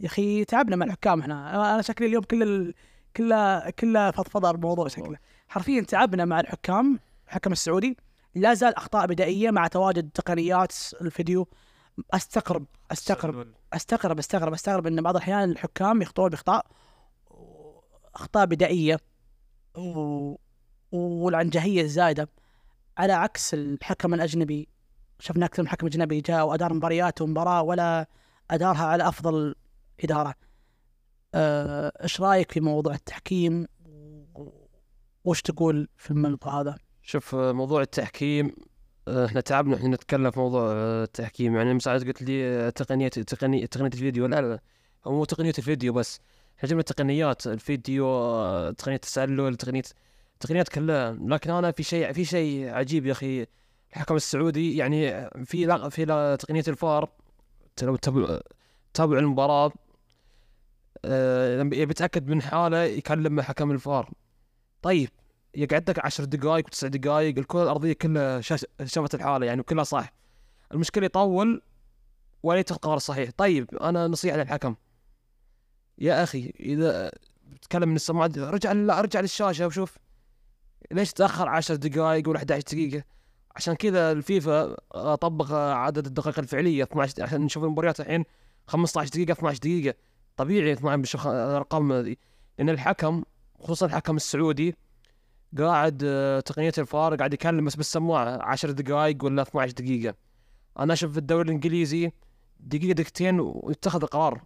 [0.00, 2.74] يا أخي تعبنا مع الحكام إحنا أنا شكلي اليوم كل.
[3.16, 7.96] كله كله فضفضة الموضوع شكله حرفيا تعبنا مع الحكام الحكم السعودي
[8.34, 11.48] لا زال أخطاء بدائية مع تواجد تقنيات الفيديو.
[12.14, 16.66] أستغرب أستغرب أستغرب أستغرب أستغرب إن بعض الأحيان الحكام يخطئون بإخطاء
[18.14, 18.98] أخطاء بدائية
[19.76, 20.34] و...
[20.92, 22.28] والعنجهية الزايدة.
[22.98, 24.68] على عكس الحكم الأجنبي
[25.18, 28.06] شفنا أكثر من حكم أجنبي جاء وأدار مباريات ومباراة ولا
[28.50, 29.54] أدارها على أفضل
[30.04, 30.34] إدارة.
[31.34, 33.66] آه، إيش رأيك في موضوع التحكيم؟
[35.24, 38.52] وش تقول في الموضوع هذا؟ شوف آه، موضوع التحكيم
[39.08, 41.56] آه، إحنا تعبنا إحنا نتكلم في موضوع آه، التحكيم.
[41.56, 44.26] يعني مساعد قلت لي تقنية تقنية تقنية الفيديو.
[44.26, 44.60] لا لا
[45.06, 46.20] هو مو تقنية الفيديو بس.
[46.58, 48.06] إحنا جبنا تقنيات الفيديو
[48.70, 49.82] تقنية التسلل تقنية
[50.40, 51.12] تقنيات كلها.
[51.12, 53.46] لكن أنا في شيء في شيء عجيب يا أخي.
[53.92, 57.10] الحكم السعودي يعني في لا في لا تقنية الفار.
[57.82, 58.38] لو تتابع
[61.60, 64.10] لما يبي يتأكد من حالة يكلم حكم الفار.
[64.82, 65.10] طيب
[65.54, 70.12] يقعد لك 10 دقائق وتسع دقائق الكرة الأرضية كلها شافت الحالة يعني كلها صح.
[70.72, 71.62] المشكلة يطول
[72.42, 73.30] ولا يتخذ قرار صحيح.
[73.36, 74.74] طيب أنا نصيحة للحكم.
[75.98, 77.10] يا أخي إذا
[77.62, 79.96] تتكلم من السماعات رجع لا رجع للشاشة وشوف
[80.90, 83.04] ليش تأخر 10 دقائق ولا 11 دقيقة؟
[83.56, 88.24] عشان كذا الفيفا آه، طبق آه، عدد الدقائق الفعلية 12 عشان نشوف المباريات الحين
[88.66, 89.94] 15 دقيقة 12 دقيقة.
[90.36, 92.16] طبيعي 12 بالارقام هذه.
[92.58, 93.22] لأن الحكم
[93.60, 94.76] خصوصا الحكم السعودي
[95.58, 100.14] قاعد آه، تقنية الفار قاعد يكلم بس بالسماعه 10 دقائق ولا 12 دقيقة.
[100.78, 102.12] أنا أشوف في الدوري الإنجليزي
[102.60, 104.42] دقيقة دقيقتين ويتخذ القرار.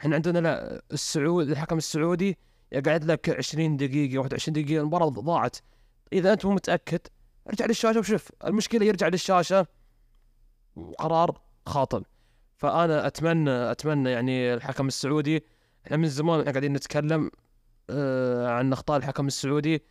[0.00, 2.38] إحنا عندنا لا السعود الحكم السعودي
[2.72, 5.56] يقعد لك 20 دقيقة 21 دقيقة المباراة ضاعت.
[6.12, 7.00] إذا أنت مو متأكد
[7.48, 8.28] ارجع للشاشة وشوف.
[8.44, 9.66] المشكلة يرجع للشاشة
[10.76, 12.00] وقرار خاطئ.
[12.56, 15.44] فأنا أتمنى أتمنى يعني الحكم السعودي
[15.86, 17.30] إحنا من زمان قاعدين نتكلم
[17.90, 19.82] آه عن أخطاء الحكم السعودي.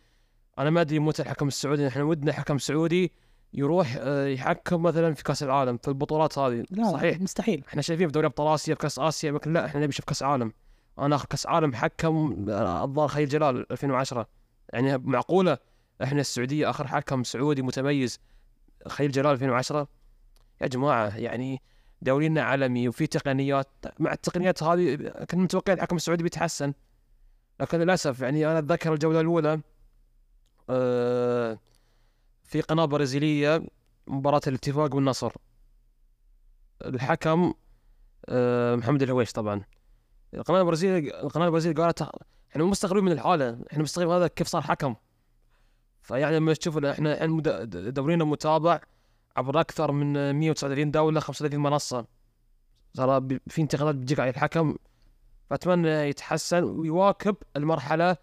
[0.58, 3.12] أنا ما أدري متى الحكم السعودي إحنا ودنا حكم سعودي
[3.54, 6.64] يروح آه يحكم مثلا في كأس العالم في البطولات هذه.
[6.70, 7.20] لا صحيح.
[7.20, 7.64] مستحيل.
[7.68, 10.22] إحنا شايفين في دوري أبطال آسيا في كأس آسيا لكن لا إحنا نبي نشوف كأس
[10.22, 10.52] عالم.
[10.98, 14.28] أنا آخر كأس عالم حكم الظاهر خليل جلال 2010
[14.72, 15.58] يعني معقولة؟
[16.02, 18.20] إحنا السعودية آخر حكم سعودي متميز
[18.86, 19.88] خليل جلال 2010
[20.60, 21.62] يا جماعة يعني
[22.02, 23.68] دورينا عالمي وفي تقنيات.
[23.98, 26.72] مع التقنيات هذه كنت متوقع الحكم السعودي بيتحسن.
[27.60, 29.60] لكن للأسف يعني أنا أتذكر الجولة الأولى
[32.44, 33.62] في قناة برازيلية
[34.06, 35.32] مباراة الاتفاق والنصر.
[36.84, 37.54] الحكم
[38.28, 39.62] آه، محمد الهويش طبعا.
[40.34, 42.02] القناة البرازيلية القناة البرازيلية قالت
[42.50, 44.94] إحنا مستغربين من الحالة إحنا مستغربين هذا كيف صار حكم.
[46.02, 48.80] فيعني لما تشوف إحنا مد- دورينا متابع
[49.36, 52.06] عبر أكثر من 139 دولة 35 منصة.
[52.94, 54.76] ترى في انتقادات بتجيك على الحكم.
[55.50, 58.16] فأتمنى يتحسن ويواكب المرحلة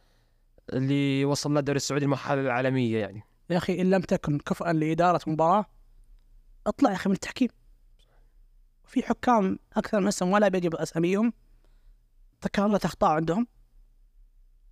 [0.73, 3.23] اللي وصل لها الدوري السعودي المرحله العالمية يعني.
[3.49, 5.65] يا أخي إن لم تكن كفءا لإدارة مباراه
[6.67, 7.49] اطلع يا أخي من التحكيم.
[8.85, 11.33] في حكام أكثر من اسم ولا بيجي اساميهم
[12.41, 13.47] تكررت اخطاء عندهم.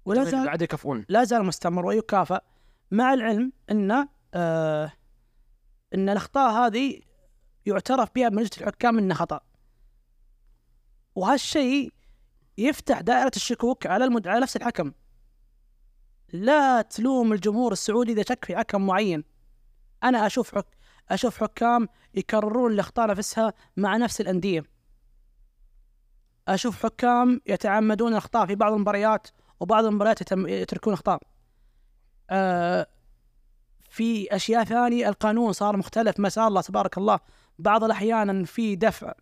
[0.05, 1.05] ولا زال بعد يكفؤون.
[1.09, 2.39] لا زال مستمر ويكافئ
[2.91, 4.91] مع العلم إن آه
[5.93, 7.01] إن الأخطاء هذه
[7.65, 9.39] يعترف بها بمجلس الحكام إنها خطأ.
[11.15, 11.93] وهالشيء
[12.57, 14.27] يفتح دائرة الشكوك على المد...
[14.27, 14.91] على نفس الحكم.
[16.33, 19.23] لا تلوم الجمهور السعودي إذا شك في حكم معين.
[20.03, 20.65] أنا أشوف حك...
[21.09, 24.63] أشوف حكام يكررون الأخطاء نفسها مع نفس الأندية.
[26.47, 29.27] أشوف حكام يتعمدون الأخطاء في بعض المباريات
[29.59, 30.47] وبعض المباريات يتم...
[30.47, 31.19] يتركون أخطاء.
[32.29, 32.87] آه
[33.89, 37.19] في أشياء ثانية القانون صار مختلف ما شاء الله تبارك الله.
[37.59, 39.13] بعض الأحيان في دفع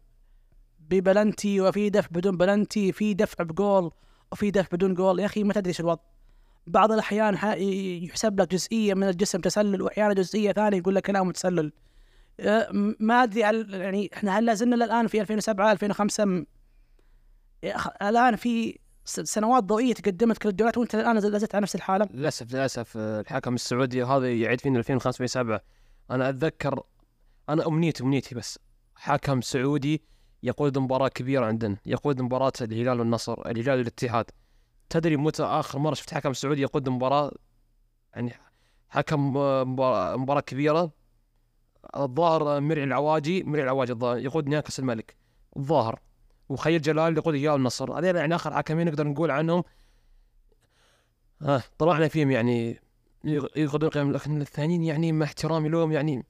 [0.80, 3.92] ببلنتي وفي دفع بدون بلنتي في دفع بجول
[4.32, 5.20] وفي دفع بدون جول.
[5.20, 6.02] يا أخي ما تدري إيش الوضع.
[6.68, 7.34] بعض الأحيان
[8.04, 11.72] يحسب لك جزئية من الجسم تسلل وأحيانا جزئية ثانية يقول لك لا متسلل.
[12.40, 13.40] آه، م- ما أدري
[13.80, 16.46] يعني إحنا هل لازلنا الان في 2007 2005 م-
[17.64, 22.08] يا أخ- الآن في سنوات ضوئية تقدمت كل الدوريات وأنت الآن لازلت على نفس الحالة؟
[22.14, 25.62] للأسف للأسف آه، الحكم السعودي هذا يعيد فينا 2005 2007
[26.12, 26.84] أنا أتذكر
[27.50, 28.60] أنا امنيتي امنيتي بس.
[28.96, 30.02] حكم سعودي
[30.44, 34.26] يقود مباراة كبيرة عندنا يقود مباراة الهلال والنصر الهلال والاتحاد.
[34.92, 37.32] تدري متى آخر مرة شفت حكم سعودي يقود مباراة؟
[38.16, 38.34] يعني
[38.90, 39.64] حكم آه،
[40.18, 40.92] مباراة كبيرة.
[41.96, 45.16] الظاهر آه، مرعي العواجي مرعي العواجي الظاهر يقود كاس الملك
[45.58, 46.00] الظاهر.
[46.50, 49.64] وخيل جلال يقود الهلال والنصر هذول يعني آخر حكمين نقدر نقول عنهم.
[51.42, 52.82] ها طلعنا فيهم يعني
[53.56, 56.26] يغضون قيم لكن الثانيين يعني مع احترامي لهم يعني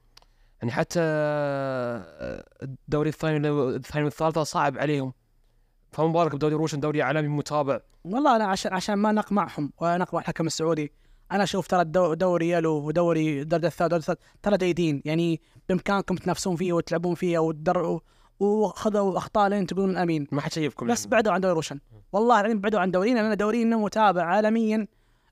[0.61, 5.13] يعني حتى آه، الدوري الثاني الثاني والثالث صعب عليهم.
[5.91, 7.79] فما بالك بدوري روشن دوري عالمي متابع.
[8.05, 10.91] والله أنا عشان عشان ما نقمعهم ولا نقمع الحكم السعودي.
[11.31, 11.83] أنا أشوف ترى
[12.15, 15.01] دوري يلو ودوري الدرجه الثالثه ترى جيدين.
[15.05, 17.99] يعني بإمكانكم تنافسون فيه وتلعبون فيه وتدر
[18.39, 20.27] وخذوا أخطاء لين تقولون آمين.
[20.31, 21.79] ما حد شايفكم بس بعدوا عن دوري روشن.
[22.13, 24.87] والله العظيم بعدوا عن دورينا لأن دورينا متابع عالميا.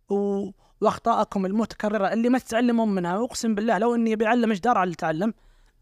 [0.09, 0.49] و...
[0.81, 3.17] واخطائكم المتكررة اللي ما تتعلمون منها.
[3.17, 5.33] وأقسم بالله لو إني بعلم إيش دار على اللي تعلم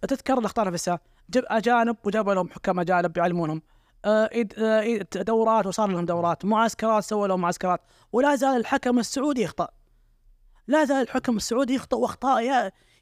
[0.02, 1.00] تتكرر الأخطاء نفسها.
[1.30, 3.62] جب أجانب وجابوا لهم حكام أجانب يعلمونهم.
[4.06, 6.46] آه، آه، دورات وصار لهم دورات.
[6.46, 7.82] معسكرات سووا لهم معسكرات
[8.12, 9.68] ولا زال الحكم السعودي يخطأ.
[10.68, 12.44] لا زال الحكم السعودي يخطأ وأخطاء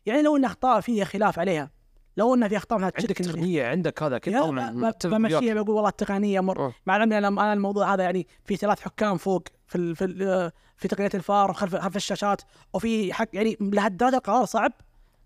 [0.06, 1.72] يعني لو إن أخطاء فيها خلاف عليها.
[2.18, 5.08] لو إن في أخطاء عندك تقنية عندك هذا وياك.
[5.08, 6.74] بمشيها بقول والله التقنية مر.
[6.86, 10.88] مع العلم أنا أنا الموضوع هذا يعني في ثلاث حكام فوق في في ال في
[10.88, 12.42] تقنية الفار خلف خلف الشاشات.
[12.74, 14.72] وفي حق يعني لهالدرجة القرار صعب.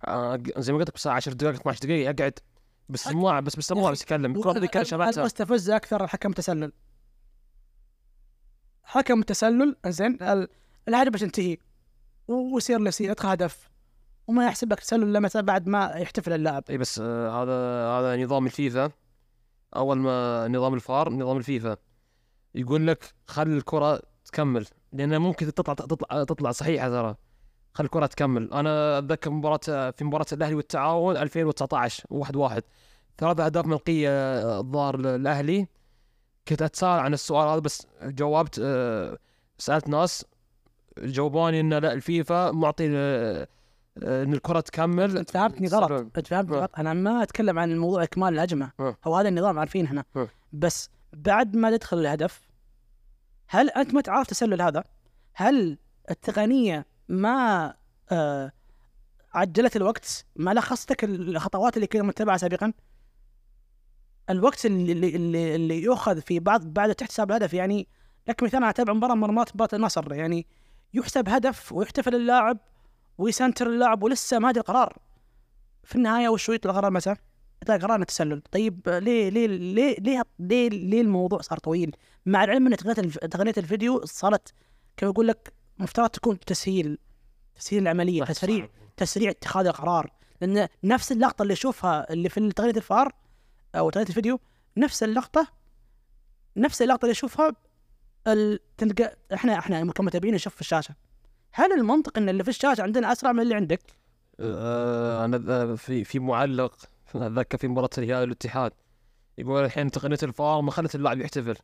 [0.08, 2.40] آه، زي ما قلت لك بس 10 دقائق 12 دقائق أقعد.
[2.90, 6.72] بالسماعه بس بالسماعه بس يتكلم يكون هذا يتكلم شبعته المستفز أكثر الحكم التسلل
[8.84, 10.48] حكم التسلل زين ال-
[10.88, 11.58] الهدف تنتهي
[12.28, 13.70] ويصير اللي يصير هدف
[14.28, 16.64] وما يحسب لك تسلل متى بعد ما يحتفل اللاعب.
[16.70, 18.92] إي بس آه هذا هذا نظام الفيفا.
[19.76, 21.78] أول ما نظام الفار نظام الفيفا.
[22.56, 27.16] يقول لك خلي الكرة تكمل لأن ممكن تطلع تطلع تطلع صحيحة ترى.
[27.74, 28.54] خلي الكرة تكمل.
[28.54, 32.64] أنا أتذكر مباراة في مباراة الأهلي والتعاون 2019 1 1
[33.18, 35.68] ثلاث أهداف ملقية آه، الظاهر للأهلي.
[36.48, 39.18] كنت أتساءل عن السؤال هذا بس جاوبت آه،
[39.58, 40.26] سألت ناس
[40.98, 43.48] جاوبوني إن لا الفيفا معطي آه،
[44.04, 45.18] آه، إن الكرة تكمل.
[45.18, 45.92] أنت فهمتني غلط.
[45.92, 46.60] أنت فهمتني آه.
[46.60, 46.72] غلط.
[46.80, 48.98] أنا ما أتكلم عن موضوع إكمال الهجمه آه.
[49.06, 50.28] هو هذا النظام عارفين آه.
[50.54, 52.42] بس بعد ما تدخل الهدف
[53.48, 54.84] هل أنت ما تعرف تسلل هذا؟
[55.34, 55.78] هل
[56.10, 57.74] التقنية ما
[58.12, 58.52] آه
[59.34, 62.74] عجلت الوقت؟ ما لخصتك الخطوات اللي كنا متبعة سابقا؟
[64.30, 67.88] الوقت اللي اللي, اللي, يؤخذ في بعض بعد احتساب الهدف يعني
[68.28, 70.48] لك مثال اتابع مباراة من مرات مباراه النصر يعني
[70.94, 72.58] يحسب هدف ويحتفل اللاعب
[73.18, 74.98] ويسنتر اللاعب ولسه ما ادري القرار
[75.84, 77.16] في النهاية وش يطلع قرار متى؟
[77.62, 81.96] يطلع قرار تسلل، طيب ليه ليه ليه ليه ليه, ليه الموضوع صار طويل؟
[82.26, 84.54] مع العلم إن تقنية الف- تقنية الفيديو صارت
[84.98, 86.98] كما يقول لك مفترض تكون تسهيل
[87.56, 90.12] تسهيل العملية تسريع تسريع اتخاذ القرار
[90.42, 93.14] لأن نفس اللقطة اللي اشوفها اللي في تقنيه الفار
[93.76, 94.40] أو تقنيه الفيديو
[94.78, 95.48] نفس اللقطة
[96.58, 97.56] نفس اللقطة اللي اشوفها.
[98.78, 100.96] تلقى إحنا إحنا كمتابعين نشوف في الشاشة
[101.52, 103.82] هل المنطق إن اللي في الشاشة عندنا أسرع من اللي عندك؟
[104.40, 106.76] آه، أنا في في معلق
[107.16, 108.72] أتذكر في مباراة الهلال والاتحاد
[109.38, 111.56] يقول الحين تقنية الفار ما خلت اللاعب يحتفل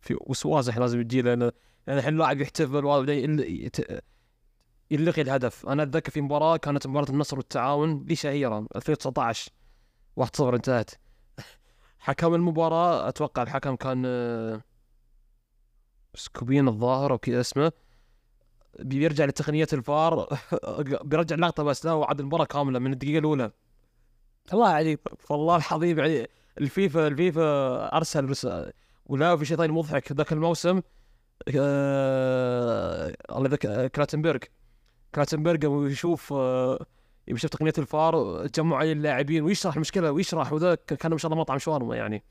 [0.00, 1.50] في وسواس الحين لازم يجي لأن
[1.88, 2.84] لأن الحين اللاعب يحتفل
[3.40, 4.04] يت-
[4.90, 5.66] يلغي الهدف.
[5.66, 9.50] أنا أتذكر في مباراة كانت مباراة النصر والتعاون ذي شهيرة 2019
[10.16, 10.90] 1-0 انتهت.
[11.98, 14.60] حكم المباراة أتوقع الحكم كان آه،
[16.14, 17.72] سكوبين الظاهر أو كذا اسمه.
[18.78, 20.38] بيرجع لتقنية الفار.
[21.04, 23.50] بيرجع اللقطة بس لا وعد المباراة كاملة من الدقيقة الأولى.
[24.52, 26.28] الله عجيب والله العظيم يعني
[26.58, 28.34] الفيفا الفيفا أرسل
[29.06, 30.80] ولا في شيء ثاني مضحك ذاك الموسم.
[31.48, 34.38] الله ذاك كلاتنبرغ.
[35.14, 36.86] كلاتنبرغ يبغى يشوف آه...
[37.28, 41.58] يشوف تقنية الفار جمع عليه اللاعبين ويشرح المشكلة؟ ويشرح وذاك كان ما شاء الله مطعم
[41.58, 42.22] شاورما يعني.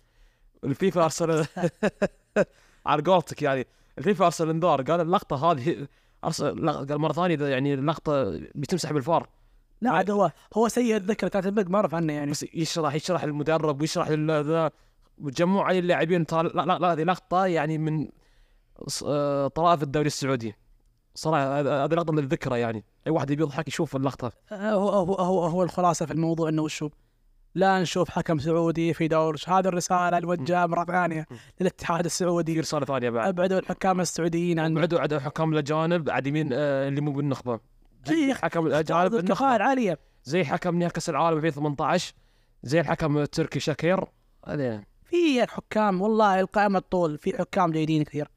[0.64, 1.46] الفيفا أرسل
[2.86, 3.68] على قولتك يعني.
[3.98, 5.88] الفيفا أرسل إنذار قال اللقطة هذه
[6.24, 9.30] أرسل قال مرة ثانية يعني اللقطة بتمسح بالفار.
[9.82, 12.32] لا عاد هو هو سيء الذكر كاتب ما أعرف عنه يعني.
[12.32, 14.72] بس يشرح يشرح للمدرب ويشرح ذا
[15.18, 18.08] وتجمع عليه اللاعبين ترى لا, لا هذه لقطة يعني من
[19.06, 20.56] آه، طرائف الدوري السعودي.
[21.16, 22.86] صراحة هذه لقطة للذكرى يعني.
[23.08, 24.32] أي واحد يبي يضحك يشوف اللقطة.
[24.54, 26.90] هو هو هو, هو الخلاصة في الموضوع إنه وشو؟
[27.56, 31.26] لا نشوف حكم سعودي في دورش هذه الرسالة الموجهه مرة ثانية
[31.62, 33.28] للاتحاد في السعودي رساله ثانية بعد.
[33.28, 37.60] أبعدوا الحكام السعوديين عن بعدوا عدد حكام الأجانب عاد يمين آه، اللي مو بالنخبة.
[38.10, 39.56] إيه، حكم الأجانب بالنخبة.
[39.56, 42.14] العاليه زي حكم نهائي كاس العالم 2018
[42.64, 44.04] زي الحكم التركي شاكير.
[44.48, 48.28] هذا في حكام والله القائمة الطول في حكام جيدين كثير.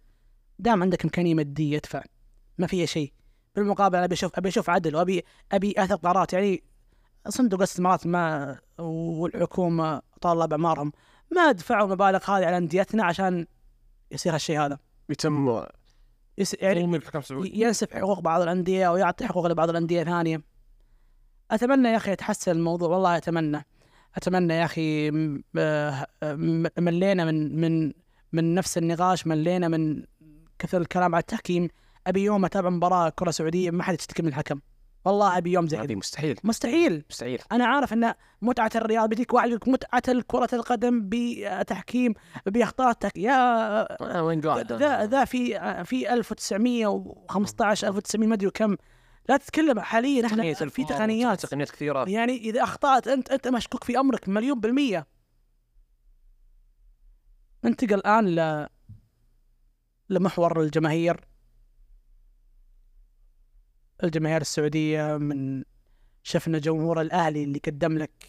[0.60, 2.02] دام عندك إمكانية مادية ادفع
[2.58, 3.12] ما فيها شيء.
[3.56, 6.62] بالمقابل أنا أبي أشوف أبي أشوف عدل وابي أبي اثر قرارات يعني
[7.28, 10.92] صندوق الاستثمارات ما والحكومة طال الله بأعمارهم.
[11.30, 13.46] ما دفعوا مبالغ هذه على أنديتنا عشان
[14.10, 14.78] يصير هالشيء هذا.
[15.08, 15.64] يتم
[16.38, 17.00] يس يعني
[17.54, 20.42] ينسف حقوق بعض الأندية ويعطي حقوق لبعض الأندية ثانية
[21.50, 22.88] أتمنى يا أخي يتحسن الموضوع.
[22.88, 23.64] والله أتمنى.
[24.16, 26.06] أتمنى يا أخي م- آه،
[26.78, 27.92] ملينا من من
[28.32, 30.02] من نفس النقاش ملينا من
[30.60, 31.68] كثر الكلام على التحكيم
[32.06, 34.60] أبي يوم أتابع مباراة كرة سعودية ما حد يشتكي من الحكم.
[35.04, 36.40] والله أبي يوم زي هذه مستحيل.
[36.44, 37.04] مستحيل.
[37.10, 37.38] مستحيل.
[37.52, 42.14] أنا عارف أن متعة الرياض بيجيك واحد يقول متعة كره القدم بتحكيم
[42.46, 42.96] بإخطاء.
[43.16, 43.36] يا
[44.02, 48.76] آه، وين قاعد؟ ذا ذا في في 1915 1900 ما أدري كم.
[49.28, 51.40] لا تتكلم حاليا إحنا في تقنيات.
[51.40, 52.08] تقنيات كثيرة.
[52.08, 55.06] يعني إذا أخطأت أنت أنت مشكوك في أمرك مليون بالمية.
[57.64, 58.66] ننتقل الآن ل
[60.10, 61.24] لمحور الجماهير.
[64.04, 65.64] الجماهير السعودية من
[66.22, 68.26] شفنا جمهور الأهلي اللي قدم لك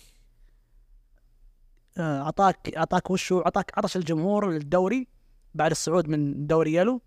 [1.98, 5.08] آه، أعطاك أعطاك وشو؟ أعطاك عرش الجمهور الدوري
[5.56, 7.02] بعد الصعود من دوري يلو.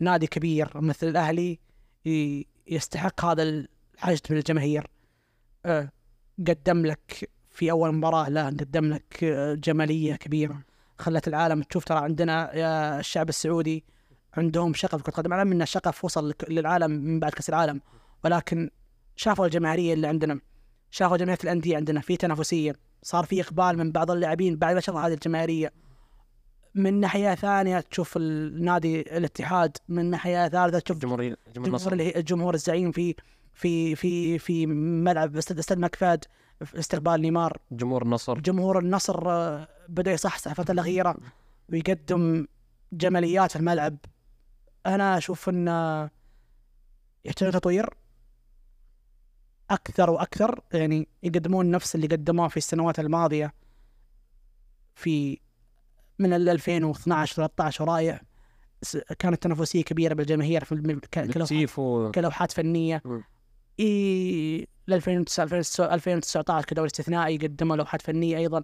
[0.00, 1.58] نادي كبير مثل الأهلي
[2.06, 4.90] ي- يستحق هذا الحشد من الجماهير.
[5.66, 5.92] آه،
[6.48, 10.62] قدم لك في أول مباراة لا قدم لك آه، جمالية كبيرة.
[10.98, 13.84] خلت العالم تشوف ترى عندنا يا الشعب السعودي
[14.34, 17.80] عندهم شغف كرة القدم على ان الشغف وصل للعالم من بعد كأس العالم.
[18.24, 18.70] ولكن
[19.16, 20.40] شافوا الجماهيرية اللي عندنا.
[20.90, 22.00] شافوا جماهيرية الأندية عندنا.
[22.00, 22.76] في تنافسية.
[23.02, 25.72] صار في إقبال من بعض اللاعبين بعد ما شافوا هذه الجماهيرية.
[26.74, 29.76] من ناحية ثانية تشوف النادي الاتحاد.
[29.88, 33.14] من ناحية ثالثة تشوف جمهوري جمهور الجمهور الزعيم في
[33.54, 36.24] في في في ملعب استاد مكفاد
[36.62, 37.58] استقبال نيمار.
[37.70, 38.40] جمهور النصر.
[38.40, 41.16] جمهور النصر آه، بدأ يصحصح الفترة الأخيرة
[41.72, 42.46] ويقدم
[42.92, 43.96] جماليات في الملعب.
[44.86, 46.10] أنا أشوف انه
[47.24, 47.94] يحتاج تطوير
[49.70, 53.54] أكثر وأكثر يعني يقدمون نفس اللي قدموه في السنوات الماضية
[54.94, 55.38] في
[56.18, 58.22] من ال 2012 13 ورايح.
[59.18, 60.74] كانت تنافسية كبيرة بالجماهير في
[62.14, 62.52] كلوحات.
[62.52, 63.02] فنية.
[63.80, 68.62] إي ل 2009 2019 كدوري استثنائي قدموا لوحات فنية أيضا.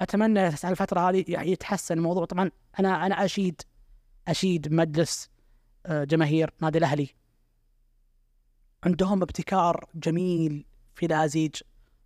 [0.00, 2.24] أتمنى على الفترة هذه يعني يتحسن الموضوع.
[2.24, 2.50] طبعا
[2.80, 3.62] أنا أنا أشيد
[4.28, 5.30] أشيد مجلس
[5.86, 7.08] آه، جماهير نادي الأهلي.
[8.84, 11.54] عندهم ابتكار جميل في الهزيج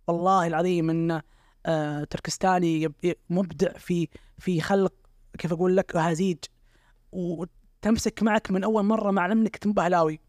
[0.07, 1.21] والله العظيم إن
[1.65, 2.93] آه، تركستاني
[3.29, 4.93] مبدع في في خلق
[5.37, 6.37] كيف أقول لك هزيج
[7.11, 10.19] وتمسك معك من أول مرة مع انك انت مو اهلاوي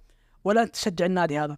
[0.44, 1.56] ولا أنت تشجع النادي هذا.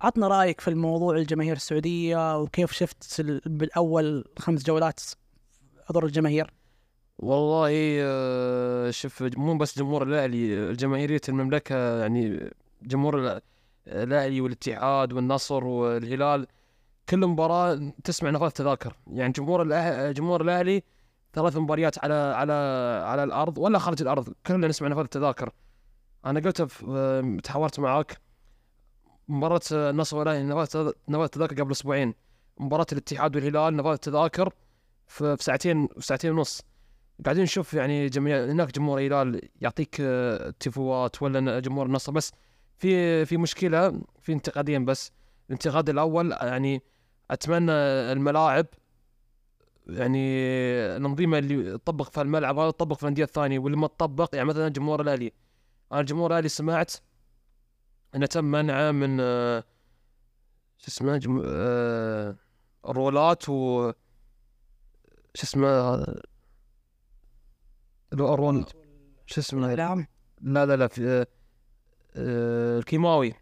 [0.00, 5.00] عطنا رأيك في الموضوع الجماهير السعودية وكيف شفت ال- بالأول خمس جولات
[5.88, 6.52] حضور الجماهير؟
[7.18, 7.70] والله
[8.02, 12.50] آه، شوف مو بس جمهور الأهلي الجماهيرية المملكة يعني
[12.82, 13.40] جمهور
[13.86, 16.46] الأهلي والاتحاد والنصر والهلال
[17.08, 19.64] كل مباراة تسمع نفاذ تذاكر يعني جمهور.
[20.12, 20.82] جمهور الأهلي
[21.32, 22.52] ثلاث مباريات على على
[23.06, 25.50] على الأرض ولا خارج الأرض كلنا نسمع نفاذ التذاكر.
[26.26, 28.20] أنا قلت آه، تحاورت معاك
[29.28, 32.14] مباراة آه، النصر والاهلي نفاذ نفاذ التذاكر قبل أسبوعين.
[32.58, 34.52] مباراة الاتحاد والهلال التذاكر
[35.06, 36.62] في في ساعتين في ساعتين ونص.
[37.24, 42.32] قاعدين نشوف يعني جميع هناك جمهور الهلال يعطيك آه، تيفوات ولا جمهور النصر بس
[42.78, 45.12] في في مشكلة في انتقادين بس.
[45.48, 46.82] الانتقاد الأول يعني
[47.30, 47.72] أتمنى
[48.12, 48.66] الملاعب
[49.86, 50.38] يعني
[50.96, 54.68] الانظمه اللي تطبق في الملعب هذا تطبق في الأندية الثانية واللي ما تطبق يعني مثلا
[54.68, 55.32] جمهور الأهلي.
[55.92, 56.92] أنا جمهور الاهلي سمعت
[58.14, 59.64] إنه تم منعه من آه،
[60.78, 61.42] شو اسمه جم...
[61.46, 62.36] آه،
[62.88, 63.92] الرولات و
[65.34, 66.22] شو اسمه هذا؟
[68.12, 68.64] لو الرول
[69.26, 70.06] شو اسمه الإعلام.
[70.40, 71.26] لا لا لا في آه،
[72.16, 73.34] آه، الكيماوي.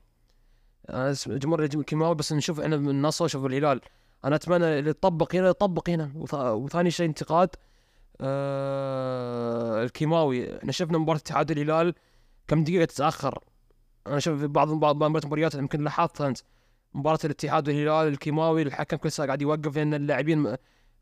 [0.90, 3.80] أنا اسم جمهور الكيماوي بس نشوف إحنا من النصر نشوف الهلال.
[4.24, 6.12] أنا أتمنى اللي يطبق هنا يطبق هنا.
[6.14, 7.48] وث- وثاني شيء انتقاد
[8.20, 10.58] آه الكيماوي.
[10.58, 11.94] إحنا شفنا مباراة اتحاد الهلال.
[12.50, 13.38] كم دقيقة تتأخر؟
[14.06, 16.38] أنا شوف في بعض بعض المباريات يمكن لاحظت أنت
[16.94, 20.56] مباراة الاتحاد والهلال الكيماوي الحكم كل ساعة قاعد يوقف لأن اللاعبين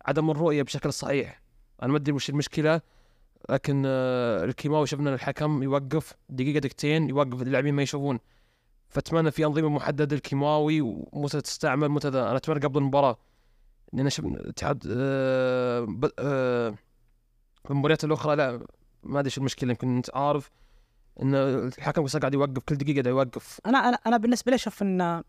[0.07, 1.42] عدم الرؤية بشكل صحيح.
[1.82, 2.80] أنا ما أدري وش المشكلة
[3.51, 8.18] لكن آه، الكيماوي شفنا الحكم يوقف دقيقة دقيقتين يوقف اللاعبين ما يشوفون.
[8.88, 12.09] فأتمنى في أنظمة محددة الكيماوي ومتى تستعمل متى.
[12.09, 13.18] أنا أتمنى قبل المباراة
[13.92, 15.86] لأن شفنا الاتحاد آه
[16.18, 16.74] آه
[17.70, 18.66] المباريات الأخرى لا
[19.03, 20.51] ما أدري شو المشكلة يمكن أنت عارف.
[21.23, 23.61] ان الحكم بس قاعد يوقف كل دقيقة قاعد يوقف.
[23.66, 25.23] أنا أنا أنا بالنسبة لي أشوف إنه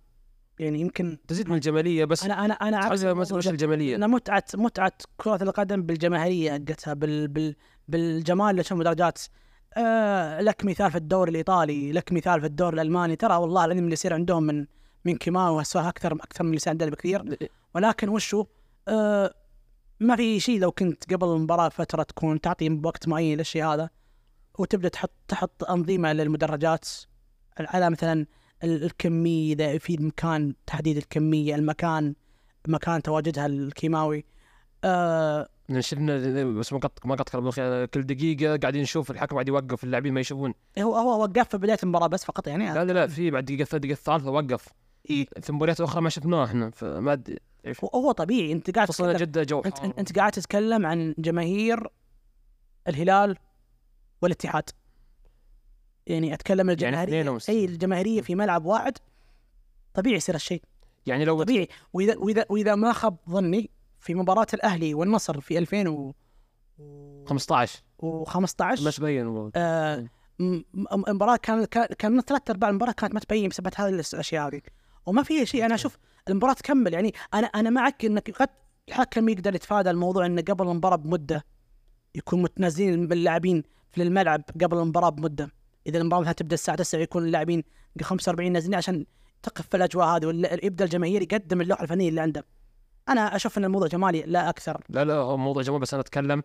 [0.59, 3.51] يعني يمكن تزيد من الجمالية بس أنا أنا أنا عكس مش ده.
[3.51, 3.95] الجمالية.
[3.95, 7.55] ان متعة متعة كرة القدم بالجماهيرية حقتها بال بال
[7.87, 9.19] بالجمال اللي تشوف درجات
[9.77, 13.15] آه لك مثال في الدوري الإيطالي لك مثال في الدوري الألماني.
[13.15, 14.65] ترى والله العظيم اللي يصير عندهم من
[15.05, 17.37] من كيماو وهالسوالف أكثر أكثر من اللي يصير عندنا بكثير.
[17.75, 18.45] ولكن وشو؟
[18.87, 19.33] آه
[19.99, 23.89] ما في شيء لو كنت قبل المباراة فترة تكون تعطي وقت معين للشيء هذا.
[24.59, 26.87] وتبدأ تحط تحط أنظمة للمدرجات
[27.59, 28.25] على مثلا
[28.63, 32.15] ال- الكمية إذا في مكان تحديد الكمية المكان
[32.67, 34.25] مكان تواجدها الكيماوي.
[34.83, 37.29] آه لأن شفنا بس ما قط ما قط
[37.93, 40.53] كل دقيقة قاعدين نشوف الحكم قاعد يوقف اللاعبين ما يشوفون.
[40.79, 43.75] هو هو وقف في بداية المباراة بس فقط يعني؟ لا لا لا في بعد دقيقة
[43.75, 44.67] الدقيقه الثالثة وقف.
[45.09, 45.25] إيه.
[45.41, 47.39] في مباريات أخرى ما شفناه إحنا فما أدري.
[47.95, 49.59] هو- طبيعي أنت قاعد خصوصا تتكلم جدة جو.
[49.59, 49.79] انت.
[49.79, 51.87] أنت قاعد تتكلم عن جماهير
[52.87, 53.37] الهلال
[54.21, 54.69] والاتحاد.
[56.07, 57.03] يعني أتكلم الجماهيرية.
[57.03, 58.97] اثنينهم س- أي الجماهيرية في ملعب واحد
[59.93, 60.61] طبيعي يصير هالشيء.
[61.05, 61.67] يعني لو طبيعي.
[61.93, 65.57] وإذا وإذا وإذا ما خاب ظني في مباراة الأهلي والنصر في
[67.25, 69.51] 15 2015 ما تبين.
[69.55, 70.07] آه
[70.39, 71.65] م- م- المباراة كان
[71.97, 74.61] كان ثلاث أرباع المباراة كانت ما تبين بسبب هذه الأشياء هذه.
[75.05, 75.65] وما في شيء.
[75.65, 75.97] أنا أشوف
[76.29, 76.93] المباراة تكمل.
[76.93, 78.49] يعني أنا أنا معك إنك قد
[78.89, 81.45] الحكم يقدر يتفادى الموضوع انه قبل المباراة بمدة
[82.15, 83.63] يكون متنازلين باللاعبين.
[83.91, 85.49] في الملعب قبل المباراة بمدة.
[85.87, 87.63] إذا المباراة مثلا تبدأ الساعة 9 يكون اللاعبين
[88.01, 89.05] 45 نازلين عشان
[89.43, 92.45] تقف في الأجواء هذه ولا يبدأ الجماهير يقدم اللوحة الفنية اللي عنده.
[93.09, 94.81] أنا أشوف إن الموضوع جمالي لا أكثر.
[94.89, 96.43] لا لا هو موضوع جمال بس أنا أتكلم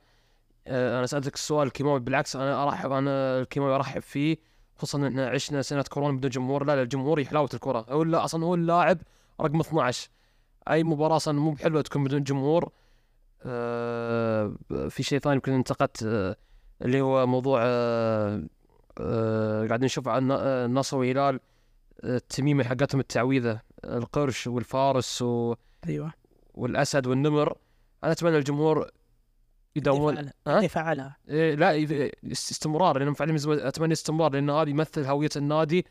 [0.66, 4.36] آه، أنا سألتك السؤال الكيماوي بالعكس أنا أرحب أنا الكيماوي أرحب فيه
[4.76, 6.64] خصوصا إن إحنا عشنا سنة كورونا بدون جمهور.
[6.64, 7.86] لا الجمهور هي حلاوه الكرة.
[7.88, 8.98] هو لا أصلا هو اللاعب
[9.40, 10.08] رقم 12
[10.70, 12.72] أي مباراة أصلا مو بحلوة تكون بدون جمهور
[13.42, 14.52] آه
[14.88, 16.36] في شيء ثاني يمكن انتقدت آه
[16.84, 18.42] اللي هو موضوع آه
[19.00, 21.40] آه قاعدين نشوف عن النصر والهلال
[22.04, 25.54] آه، التميمة حقتهم التعويذة القرش والفارس و
[25.88, 26.12] أيوه.
[26.54, 27.58] والأسد والنمر.
[28.04, 28.90] أنا أتمنى الجمهور
[29.76, 30.12] يداومون.
[30.12, 35.86] يفعلها ها؟ يفعلها إيه لا استمرار لأن فعلا أتمنى استمرار لأن هذا يمثل هوية النادي.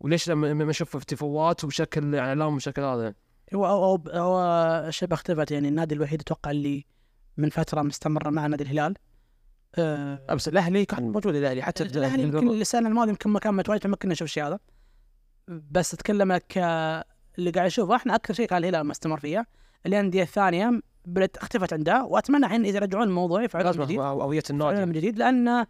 [0.00, 3.14] وليش لما لما نشوف افتفاوات وبشكل يعني إعلام بالشكل هذا؟
[3.54, 5.50] هو هو هو شبه اختفت.
[5.50, 6.84] يعني النادي الوحيد أتوقع اللي
[7.36, 8.94] من فترة مستمر مع نادي الهلال.
[9.74, 13.82] آه، بس الأهلي كان موجود الاهلي حتى الأهلي يمكن السنة الماضيه يمكن ما كان متواجد
[13.82, 14.58] فما كنا نشوف الشيء هذا.
[15.48, 16.58] بس اتكلم لك
[17.38, 19.46] اللي قاعد اشوفه إحنا أكثر شيء كان الهلال ما استمر فيها
[19.86, 24.86] الأندية الثانية بدات اختفت عندها وأتمنى الحين إذا رجعون الموضوع يفعلون من جديد هويه النادي
[24.86, 25.66] من جديد لأن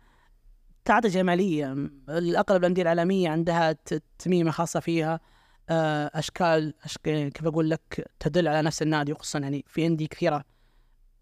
[0.85, 1.73] تعطي جمالية
[2.09, 3.77] الاغلب الانديه العالمية عندها
[4.19, 5.21] تميمة خاصة فيها
[5.69, 10.45] آه، أشكال اشكال كيف أقول لك تدل على نفس النادي خصوصا يعني في أندية كثيرة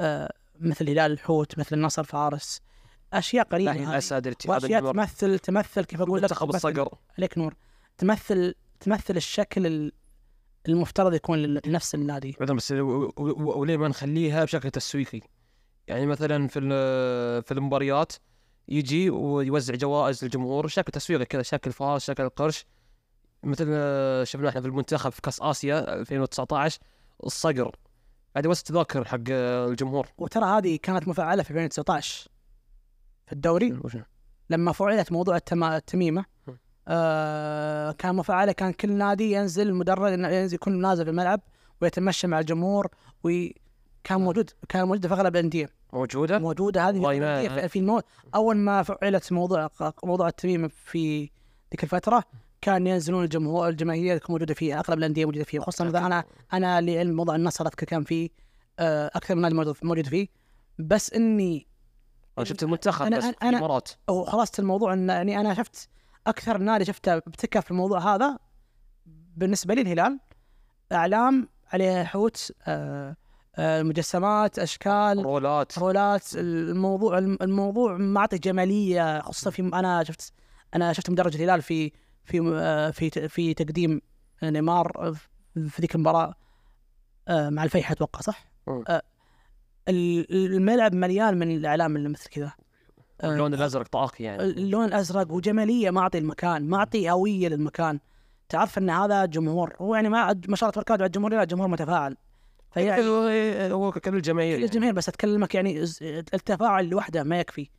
[0.00, 2.60] آه، مثل هلال الحوت مثل النصر فارس
[3.12, 3.90] أشياء قريبه هذه.
[3.90, 6.88] الاسد الاتحاد وأشياء تمثل تمثل كيف أقول لك منتخب تمثل- الصقر.
[7.18, 7.54] عليك نور.
[7.98, 9.92] تمثل تمثل الشكل ال-
[10.68, 12.36] المفترض يكون لنفس النادي.
[12.40, 15.20] مثلا بس وليه ما نخليها بشكل تسويقي؟
[15.86, 18.12] يعني مثلا في ال- في المباريات
[18.68, 22.66] يجي ويوزع جوائز للجمهور شكل تسويقي كذا شكل فاز شكل قرش.
[23.42, 26.78] مثل آه، شفنا إحنا في المنتخب في كأس آسيا 2019
[27.24, 27.76] الصقر.
[28.34, 30.06] قاعد يوزع تذاكر حق آه، الجمهور.
[30.18, 32.28] وترى هذه كانت مفعلة في 2019
[33.28, 33.70] في الدوري.
[34.50, 35.64] لما فعلت موضوع التم...
[35.64, 36.24] التميمة.
[36.88, 41.40] آه كان مفعله كان كل نادي ينزل مدرج ينزل يكون نازل في الملعب
[41.82, 42.88] ويتمشى مع الجمهور
[43.24, 45.68] وكان موجود كان موجود في أغلب الأندية.
[45.92, 46.98] موجودة؟ موجودة هذه
[47.48, 48.00] في- في المو...
[48.34, 49.70] أول ما فعلت موضوع
[50.04, 51.20] موضوع التميمة في
[51.70, 52.24] ذيك الفترة
[52.60, 57.16] كان ينزلون الجمهور الجماهير تكون موجودة فيها أغلب الأندية موجودة فيها خصوصا أنا أنا لعلم
[57.16, 58.28] موضوع النصر أذكر كان فيه
[58.78, 60.28] آه، أكثر من نادي موجود فيه.
[60.78, 61.66] بس إني
[62.38, 65.88] أنا شفت المنتخب أنا- بس في أنا- الامارات أو خلاص الموضوع ان يعني أنا شفت
[66.26, 68.38] أكثر نادي شفته ابتكر في الموضوع هذا
[69.36, 70.20] بالنسبة لي الهلال.
[70.92, 73.16] إعلام عليها حوت آه،
[73.56, 75.78] آه، مجسمات أشكال رولات.
[75.78, 76.24] رولات.
[76.34, 80.32] الموضوع الموضوع معطي جمالية خصوصا في أنا شفت
[80.74, 81.92] أنا شفت مدرج الهلال في
[82.24, 84.00] في آه، في في تقديم
[84.42, 85.14] نيمار
[85.54, 86.34] في ذيك المباراة
[87.28, 88.44] آه، مع الفيحة أتوقع صح؟
[89.88, 92.52] الملعب مليان من الإعلام اللي مثل كذا.
[93.20, 94.42] آه، اللون الأزرق طاقي يعني.
[94.42, 98.00] اللون الأزرق وجمالية معطي المكان معطي هوية للمكان.
[98.48, 101.44] تعرف إن هذا جمهور هو يعني ما ما شاء الله تبارك الله على الجمهور لا
[101.44, 102.16] جمهور متفاعل.
[102.70, 103.08] فيعني
[103.72, 104.64] هو كل الجماهير يعني.
[104.64, 105.82] الجماهير بس أتكلمك يعني
[106.34, 107.70] التفاعل لوحده ما يكفي.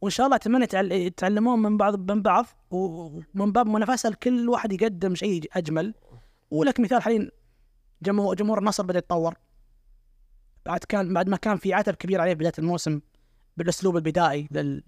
[0.00, 4.72] وإن شاء الله أتمنى يتعل- يتعلمون من بعض من بعض ومن باب منافسة لكل واحد
[4.72, 5.94] يقدم شيء أجمل.
[6.50, 7.30] ولك مثال حاليا
[8.02, 9.34] جمهور جمهور النصر بدأ يتطور.
[10.66, 13.00] بعد كان بعد ما كان في عتب كبير عليه بداية الموسم
[13.56, 14.82] بالأسلوب البدائي لل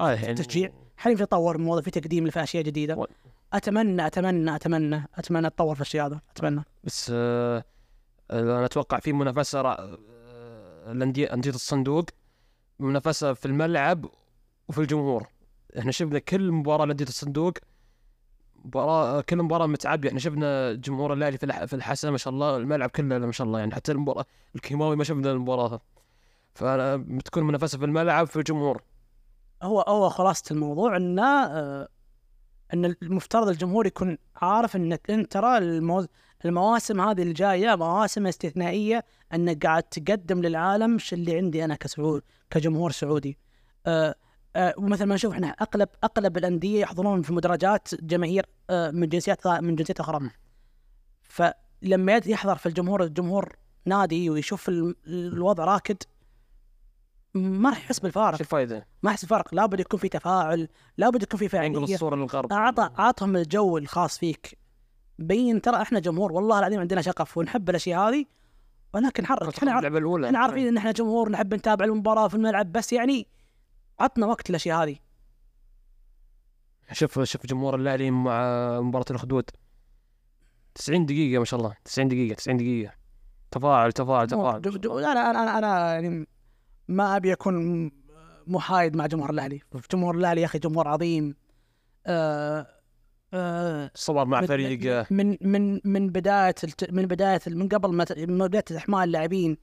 [0.00, 0.72] آه يعني التشجيع.
[0.96, 2.96] حاليا في تطور الموضوع في تقديم في أشياء جديدة.
[2.96, 3.06] و-
[3.52, 6.20] اتمنى اتمنى اتمنى أتمنى اتطور في الشيء هذا.
[6.36, 6.64] أتمنى.
[6.84, 7.64] بس آه
[8.30, 9.98] أنا أتوقع في منافسة آه،
[10.92, 12.04] الانديه أندية الصندوق
[12.78, 14.06] منافسة في الملعب
[14.68, 15.26] وفي الجمهور.
[15.78, 17.52] إحنا شفنا كل مباراة لانديه الصندوق
[18.64, 22.90] مباراة كل مباراة متعبه إحنا شفنا جمهور الأهلي في في الحسا ما شاء الله الملعب
[22.90, 25.80] كله ما شاء الله يعني حتى المباراة الكيماوي ما شفنا المباراة
[26.54, 28.82] فبتكون منافسة في الملعب في الجمهور
[29.62, 31.88] هو هو خلاصة الموضوع إن آه،
[32.74, 36.06] إن المفترض الجمهور يكون عارف انك انت ترى المو...
[36.44, 39.04] المواسم هذه الجايه مواسم استثنائية
[39.34, 43.38] إنك قاعد تقدم للعالم شو اللي عندي أنا كسعود كجمهور سعودي.
[43.86, 44.14] آه
[44.56, 49.46] آه ومثل ما نشوف إحنا اغلب اغلب الأندية يحضرون في مدرجات جماهير آه من جنسيات
[49.46, 50.30] من جنسيات أخرى.
[51.22, 55.96] فلما يحضر في الجمهور الجمهور نادي ويشوف ال- الوضع راكد
[57.34, 58.36] ما راح يحس بالفارق.
[58.36, 62.16] شو الفائده؟ ما احس فرق لابد يكون في تفاعل لابد يكون في ينقل فاعليه الصورة
[62.16, 64.58] للغرب اعطى أعطهم الجو الخاص فيك.
[65.18, 68.24] بين ترى إحنا جمهور والله العظيم عندنا شغف ونحب الأشياء هذه
[68.94, 70.26] ولكن حرك إحنا عار- اللعبة الأولى.
[70.26, 73.26] إحنا عارفين إن إحنا جمهور نحب نتابع المباراة في الملعب بس يعني
[74.00, 74.96] عطنا وقت الاشياء هذه.
[76.92, 78.40] شوف شوف جمهور الاهلي مع
[78.80, 79.50] مباراة الاخدود
[80.74, 81.76] 90 دقيقة ما شاء الله.
[81.84, 82.92] 90 دقيقة 90 دقيقة.
[83.50, 84.62] تفاعل تفاعل تفاعل.
[84.62, 86.26] جو- جو- أنا أنا أنا يعني
[86.88, 87.90] ما أبي أكون
[88.46, 89.60] محايد مع جمهور الأهلي.
[89.92, 91.34] جمهور الأهلي يا أخي جمهور عظيم.
[92.06, 92.66] آه
[93.34, 95.06] آه صبر مع من- فريق.
[95.12, 96.54] من من من بداية.
[96.90, 99.56] من بداية من قبل ما من بداية أحمال اللاعبين.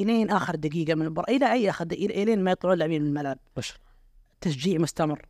[0.00, 3.38] إلين آخر دقيقة من المباراه إلى أي آخر دقيقة إلين ما يطلعون اللاعبين من الملعب.
[3.56, 3.74] بش.
[4.40, 5.26] تشجيع مستمر.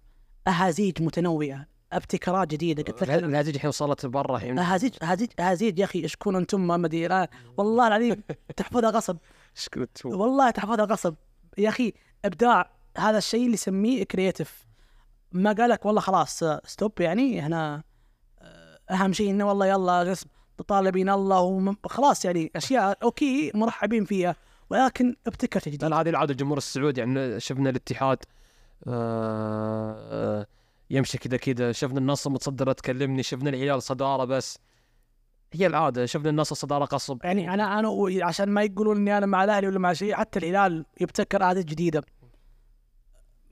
[0.48, 1.66] أهازيج متنوعة.
[1.92, 2.82] ابتكارات جديدة.
[2.92, 4.36] قلت لك الهزيج الحين وصلت برا.
[4.36, 7.08] الحين اهازيج اهازيج أهازيج يا أخي اشكون أنتم ما مدري
[7.56, 8.22] والله العظيم
[8.56, 9.16] تحفظها غصب؟
[10.04, 11.14] والله تحفظها غصب.
[11.58, 11.92] يا أخي
[12.24, 14.64] إبداع هذا الشيء اللي يسميه creative
[15.32, 17.82] ما قالك والله خلاص stop يعني إحنا
[18.42, 20.14] آه، أهم شيء إنه والله يلا
[20.68, 24.36] طالبين الله وم- خلاص يعني أشياء okay مرحبين فيها.
[24.70, 28.18] ولكن ابتكر لا جديد لا هذه العادة الجمهور السعودي يعني شفنا الاتحاد
[28.86, 30.46] آه آه
[30.90, 34.58] يمشي كذا كذا شفنا النصر متصدرة تكلمني شفنا الهلال صدارة بس.
[35.52, 37.18] هي العادة شفنا النصر صدارة قصب.
[37.24, 37.88] يعني أنا أنا
[38.26, 42.04] عشان ما يقولون إني أنا مع الأهلي ولا مع شيء حتى الهلال يبتكر عادات جديدة.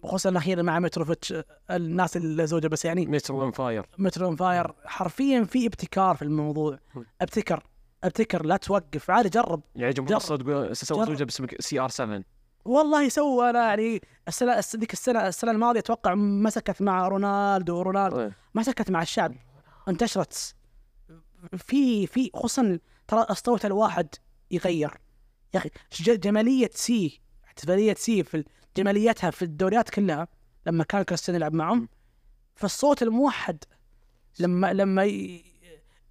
[0.05, 1.35] خصوصا الأخير مع متروفيتش
[1.71, 6.79] الناس الزوجة بس يعني مترو fire مترو on fire حرفيا في ابتكار في الموضوع.
[7.21, 7.63] ابتكر.
[8.05, 9.11] ابتكر لا توقف.
[9.11, 9.63] عادي جرب.
[9.77, 10.17] يعني جمهور.
[10.17, 11.07] الصوت تقول سوى.
[11.07, 12.23] زوجة باسم CR7
[12.65, 17.77] والله سوى أنا يعني السنة الس- ذيك السنة السنة الماضية أتوقع مسكت مع رونالدو.
[17.79, 18.37] ورونالدو إيه.
[18.55, 19.35] مسكت مع الشعب.
[19.89, 20.55] انتشرت.
[21.57, 22.79] في في خصوصا
[23.09, 24.09] ترى الصوت الواحد
[24.51, 24.99] يغير.
[25.55, 25.71] يا أخي
[26.17, 28.45] جمالية سي احتفالية سي في ال-
[28.77, 30.29] جماليتها في الدوريات كلها
[30.67, 31.89] لما كان كريستيانو يلعب معهم
[32.55, 33.65] فالصوت الموحد
[34.39, 35.03] لما لما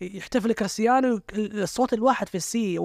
[0.01, 2.79] يحتفل كريستيانو الصوت الواحد في السي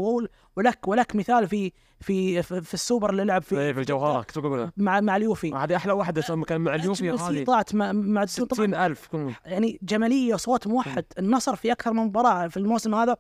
[0.57, 4.71] ولك ولك مثال في في في, السوبر اللي لعب في إيه، في الجوهرة كنت بقول
[4.77, 5.55] مع مع اليوفي.
[5.55, 7.45] هذه أحلى واحدة لما كان مع اليوفي هذه.
[7.45, 12.49] طلعت مع مع طبعاً 60000 كل يعني جمالية وصوت موحد النصر في أكثر من مباراة
[12.49, 13.17] في الموسم هذا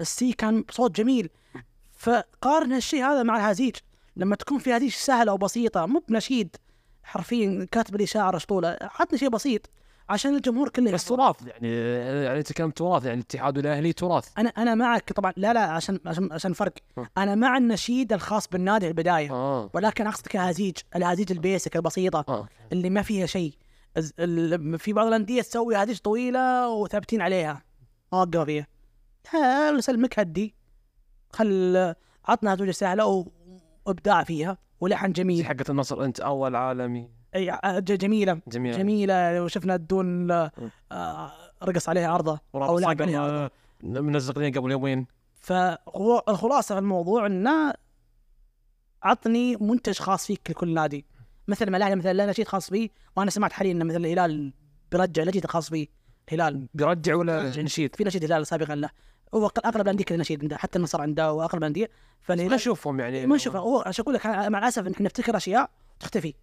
[0.00, 1.28] السي كان صوت جميل.
[1.92, 3.76] فقارن هالشيء هذا مع الهزيج
[4.16, 6.56] لما تكون في هزيج سهلة وبسيطة مو بنشيد
[7.02, 9.70] حرفيا كاتب لي شعر اسطوله عطني شيء بسيط.
[10.08, 11.04] عشان الجمهور كله بس.
[11.04, 11.72] تراث يعني
[12.24, 14.28] يعني تكلم تراث يعني الاتحاد والأهلي تراث.
[14.38, 15.32] أنا أنا معك طبعا.
[15.36, 16.72] لا لا عشان عشان عشان فرق.
[16.98, 17.08] ها.
[17.18, 19.32] أنا مع النشيد الخاص بالنادي البداية.
[19.32, 23.54] آه ولكن أقصد كهزيج الهزيج البيسك البسيطة آه اللي ما فيها شيء.
[24.78, 27.62] في بعض الأندية تسوي هذه طويلة وثابتين عليها.
[28.12, 28.66] ما وقفوا فيها.
[29.80, 30.54] سلمك هدي؟
[31.32, 31.94] خل
[32.24, 33.26] عطنا زوجة سهله
[33.86, 34.58] وابداع فيها.
[34.80, 35.44] ولحن جميل.
[35.44, 37.21] حقة النصر أنت أول عالمي.
[37.34, 38.40] ع- ج- جميلة.
[38.48, 39.42] جميل جميلة.
[39.42, 41.32] وشفنا الدون آه،
[41.64, 43.50] رقص عليها عرضة أو لعب عليها عرضة.
[43.82, 45.06] منزق لي قبل يومين.
[45.34, 47.74] فالخلاصه في الموضوع إنه
[49.02, 51.04] عطني منتج خاص فيك لكل نادي.
[51.48, 54.52] مثل ما الأهلي مثلا له نشيد خاص فيه وأنا سمعت حاليا ان مثلا الهلال
[54.92, 55.86] بيرجع نشيد خاص فيه
[56.32, 56.66] الهلال.
[56.74, 58.90] بيرجع ولا نشيد؟ في نشيد الهلال سابقا له
[59.34, 63.26] هو اغلب الانديه كذا نشيد عنده حتى النصر عنده واغلب الانديه ما فالهلال اشوفهم يعني.
[63.26, 63.58] ما نشوفه.
[63.58, 65.70] هو عشان أقول لك مع الأسف إن إحنا نفتكر أشياء
[66.00, 66.34] تختفي.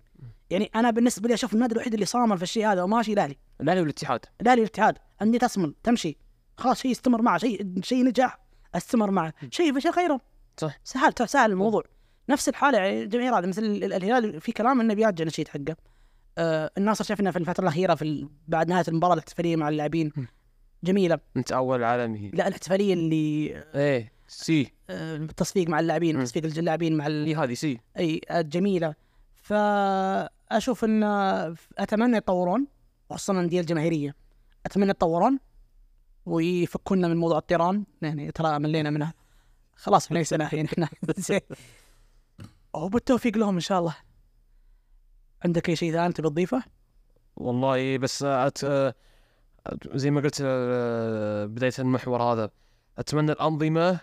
[0.50, 3.38] يعني أنا بالنسبة لي أشوف النادي الوحيد اللي صامل في الشيء هذا وماشي الأهلي.
[3.62, 4.26] الأهلي والاتحاد.
[4.42, 6.18] الأهلي الاتحاد انديه تصمل تمشي.
[6.58, 7.38] خلاص شيء يستمر معه.
[7.38, 8.40] شيء شيء نجاح
[8.76, 9.34] استمر معه.
[9.52, 10.22] شيء فشل خيره.
[10.58, 10.80] صح.
[10.84, 11.84] سهل سهل الموضوع.
[12.30, 13.48] نفس الحالة يعني جميع هذا.
[13.48, 15.76] مثل ال- الهلال في كلام إنه بيرجع النشيد حقه.
[16.38, 20.12] آه الناصر شفنا في الفترة الأخيرة في بعد نهاية المباراة الاحتفالية مع اللاعبين.
[20.84, 21.20] جميلة.
[21.38, 22.32] انت اول عالمي.
[22.34, 24.74] لا الاحتفالية اللي إيه سي.
[24.90, 26.24] آه التصفيق مع اللاعبين.
[26.24, 27.26] تصفيق اللاعبين مع ال...
[27.26, 27.80] هي هذه سي.
[28.00, 28.96] إي جميلة.
[30.50, 31.04] فاشوف إن
[31.78, 32.68] أتمنى يتطورون
[33.10, 34.16] خصوصا الانديه الجماهيرية.
[34.66, 35.40] أتمنى يتطورون
[36.26, 37.86] ويفكونا من موضوع الطيران.
[38.02, 39.14] يعني ترى ملينا منها
[39.76, 40.90] خلاص إحنا سنه يعني إحنا
[42.74, 43.96] وبالتوفيق لهم إن شاء الله.
[45.46, 46.64] عندك أي شيء ثاني تبي تضيفه؟
[47.36, 48.66] والله بس أت...
[49.94, 52.50] زي ما قلت آه، بداية المحور هذا.
[52.98, 54.00] أتمنى الأنظمة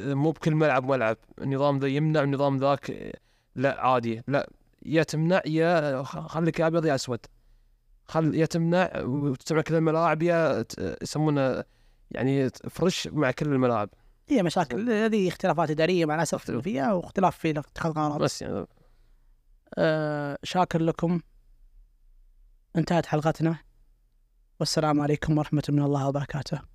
[0.00, 1.16] آه، مو بكل ملعب ملعب.
[1.40, 3.12] النظام ذا يمنع النظام ذاك آه،
[3.54, 4.22] لا عادي.
[4.28, 4.50] لا
[4.84, 7.26] يا تمنع يا خليك يا أبيض يا أسود.
[8.04, 10.64] خل يا تمنع وتمنع كل الملاعب يا
[11.02, 11.64] يسمونه
[12.10, 13.90] يعني فرش مع كل الملاعب.
[14.28, 14.90] هي مشاكل.
[14.90, 18.20] هذه اختلافات إدارية مع الاسف فيها واختلاف في اتخاذ قرارات.
[18.20, 18.66] بس يعني.
[19.78, 21.20] آه شاكر لكم.
[22.76, 23.58] انتهت حلقتنا.
[24.60, 26.73] والسلام عليكم ورحمة من الله وبركاته.